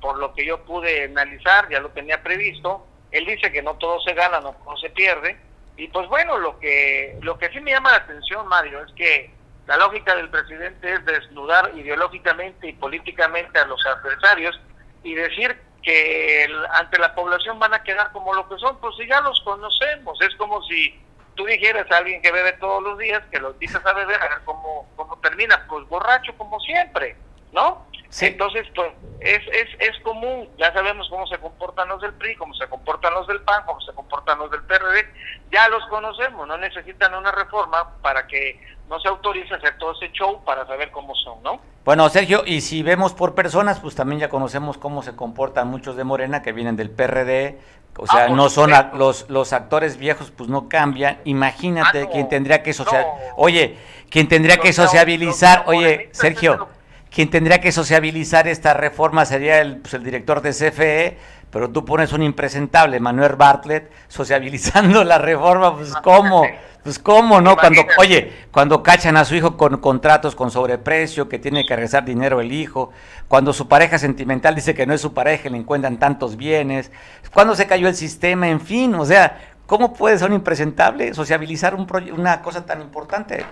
[0.00, 2.86] por lo que yo pude analizar, ya lo tenía previsto.
[3.10, 5.38] Él dice que no todo se gana, no todo se pierde.
[5.78, 9.30] Y pues bueno, lo que, lo que sí me llama la atención, Mario, es que
[9.66, 14.58] la lógica del presidente es desnudar ideológicamente y políticamente a los adversarios
[15.02, 19.06] y decir que ante la población van a quedar como lo que son, pues si
[19.06, 21.00] ya los conocemos, es como si
[21.34, 24.28] tú dijeras a alguien que bebe todos los días, que lo dices a beber, a
[24.28, 27.16] ver cómo, cómo termina, pues borracho como siempre,
[27.52, 27.86] ¿no?
[28.20, 32.54] Entonces, pues es, es, es común, ya sabemos cómo se comportan los del PRI, cómo
[32.54, 35.06] se comportan los del PAN, cómo se comportan los del PRD,
[35.50, 40.12] ya los conocemos, no necesitan una reforma para que no se autorice hacer todo ese
[40.12, 41.60] show para saber cómo son, ¿no?
[41.84, 45.96] Bueno, Sergio, y si vemos por personas, pues también ya conocemos cómo se comportan muchos
[45.96, 47.58] de Morena que vienen del PRD,
[47.98, 51.18] o sea, ah, no son los, los actores viejos, pues no cambian.
[51.24, 53.32] Imagínate ah, quien tendría que socializar.
[53.36, 53.78] Oye,
[54.10, 55.64] quien tendría que sociabilizar.
[55.66, 56.68] Oye, Sergio,
[57.16, 61.16] quien tendría que sociabilizar esta reforma sería el, pues, el director de CFE,
[61.50, 66.46] pero tú pones un impresentable, Manuel Bartlett, sociabilizando la reforma, pues cómo,
[66.82, 67.56] pues cómo, ¿no?
[67.56, 72.04] Cuando, oye, cuando cachan a su hijo con contratos con sobreprecio, que tiene que regresar
[72.04, 72.90] dinero el hijo,
[73.28, 76.92] cuando su pareja sentimental dice que no es su pareja, le encuentran tantos bienes,
[77.32, 81.74] cuando se cayó el sistema, en fin, o sea, ¿cómo puede ser un impresentable sociabilizar
[81.74, 83.42] un una cosa tan importante?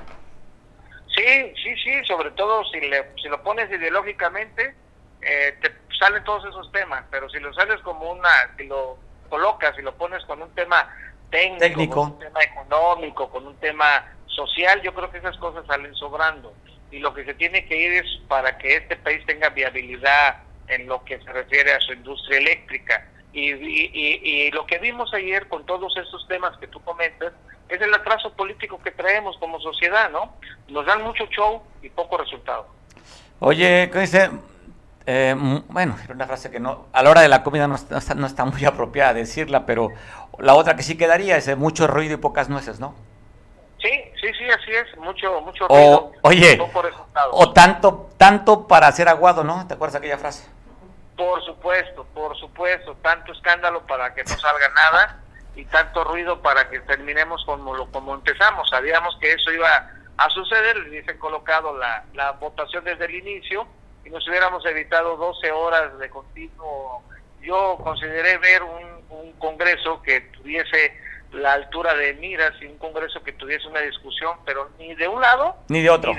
[1.15, 4.75] Sí, sí, sí, sobre todo si, le, si lo pones ideológicamente,
[5.23, 8.99] eh, te salen todos esos temas, pero si lo sales como una, si lo
[9.29, 10.89] colocas, y lo pones con un tema
[11.31, 15.95] técnico, con un tema económico, con un tema social, yo creo que esas cosas salen
[15.95, 16.53] sobrando.
[16.91, 20.39] Y lo que se tiene que ir es para que este país tenga viabilidad
[20.69, 23.09] en lo que se refiere a su industria eléctrica.
[23.33, 27.33] Y, y, y, lo que vimos ayer con todos esos temas que tú comentas
[27.75, 30.35] es el atraso político que traemos como sociedad, ¿no?
[30.68, 32.66] Nos dan mucho show y poco resultado.
[33.41, 34.31] Oye, ¿qué dice?
[35.07, 35.35] Eh,
[35.68, 38.27] bueno, era una frase que no, a la hora de la comida no está, no
[38.27, 39.91] está muy apropiada decirla, pero
[40.39, 42.95] la otra que sí quedaría es mucho ruido y pocas nueces, ¿no?
[43.81, 45.83] Sí, sí, sí, así es, mucho, mucho ruido.
[45.83, 46.59] O, oye,
[47.33, 49.66] o tanto, tanto para hacer aguado, ¿no?
[49.66, 50.49] ¿Te acuerdas aquella frase?
[51.16, 55.24] Por supuesto, por supuesto, tanto escándalo para que no salga nada
[55.57, 58.69] y tanto ruido para que terminemos como lo como empezamos.
[58.69, 63.67] Sabíamos que eso iba a suceder, le hubiesen colocado la, la votación desde el inicio
[64.05, 67.03] y nos hubiéramos evitado 12 horas de continuo.
[67.41, 68.95] Yo consideré ver un,
[69.39, 70.93] congreso que tuviese
[71.33, 75.21] la altura de miras y un congreso que tuviese una discusión, pero ni de un
[75.21, 76.15] lado ni de otro.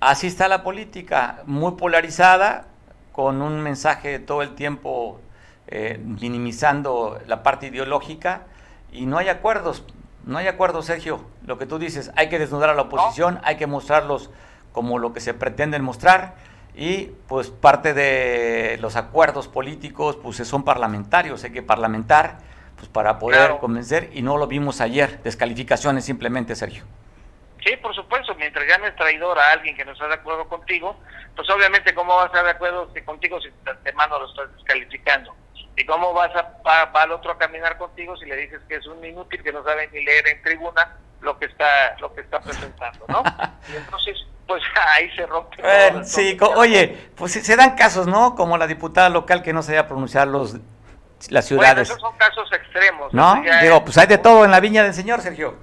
[0.00, 2.66] Así está la política, muy polarizada,
[3.12, 5.20] con un mensaje todo el tiempo
[5.68, 8.46] eh, minimizando la parte ideológica
[8.96, 9.84] y no hay acuerdos.
[10.24, 11.24] No hay acuerdos, Sergio.
[11.46, 14.30] Lo que tú dices, hay que desnudar a la oposición, hay que mostrarlos
[14.72, 16.34] como lo que se pretenden mostrar
[16.74, 22.38] y pues parte de los acuerdos políticos pues son parlamentarios, hay que parlamentar
[22.76, 26.84] pues para poder convencer y no lo vimos ayer, descalificaciones simplemente, Sergio.
[27.64, 30.96] Sí, por supuesto, mientras llames traidor a alguien que no está de acuerdo contigo,
[31.34, 33.48] pues obviamente cómo vas a estar de acuerdo contigo si
[33.82, 35.34] te mando lo estás descalificando.
[35.76, 38.86] ¿Y cómo vas a va, al otro a caminar contigo si le dices que es
[38.86, 42.40] un inútil que no sabe ni leer en tribuna lo que está lo que está
[42.40, 43.22] presentando, ¿no?
[43.72, 44.16] Y entonces
[44.46, 44.62] pues
[44.94, 45.56] ahí se rompe.
[46.04, 48.34] sí, oye, pues se dan casos, ¿no?
[48.34, 50.56] Como la diputada local que no sabía pronunciar los
[51.30, 51.74] las ciudades.
[51.74, 53.12] Bueno, esos son casos extremos.
[53.12, 53.42] ¿No?
[53.62, 55.56] Digo, pues hay de todo en la viña del Señor, Sergio.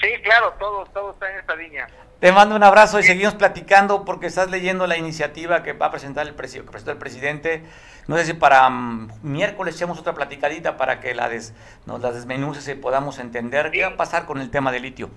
[0.00, 1.86] Sí, claro, todo, todo está en esta viña.
[2.24, 5.90] Te mando un abrazo y seguimos platicando porque estás leyendo la iniciativa que va a
[5.90, 7.62] presentar el, que presentó el presidente.
[8.06, 11.52] No sé si para mm, miércoles echemos otra platicadita para que la des,
[11.84, 15.10] nos la desmenuces y podamos entender qué va a pasar con el tema del litio.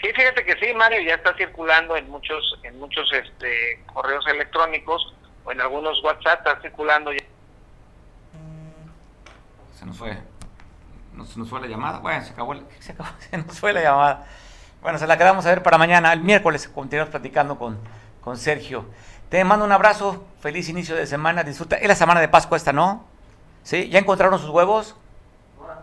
[0.00, 5.14] Sí, fíjate que sí, Mario, ya está circulando en muchos en muchos este, correos electrónicos
[5.44, 7.26] o en algunos WhatsApp, está circulando ya.
[9.78, 10.16] Se nos fue.
[11.12, 11.98] Nos, nos fue la llamada.
[11.98, 14.26] Bueno, se acabó, se acabó, se nos fue la llamada.
[14.82, 16.12] Bueno, se la quedamos a ver para mañana.
[16.12, 17.78] El miércoles continuamos platicando con,
[18.20, 18.84] con Sergio.
[19.28, 20.24] Te mando un abrazo.
[20.40, 21.44] Feliz inicio de semana.
[21.44, 21.76] Disfruta.
[21.76, 23.04] Es la semana de Pascua esta, ¿no?
[23.62, 23.88] ¿Sí?
[23.90, 24.96] ¿Ya encontraron sus huevos?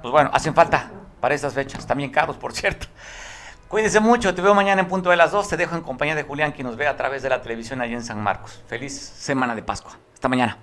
[0.02, 0.91] Pues bueno, hacen falta
[1.22, 1.88] para estas fechas.
[1.88, 2.88] También caros, por cierto.
[3.70, 4.36] Cuídense mucho.
[4.36, 5.47] Te veo mañana en punto de las 2.
[5.47, 7.93] Te dejo en compañía de Julián, que nos ve a través de la televisión allí
[7.93, 8.62] en San Marcos.
[8.68, 9.93] Feliz semana de Pascua.
[10.14, 10.58] Hasta mañana.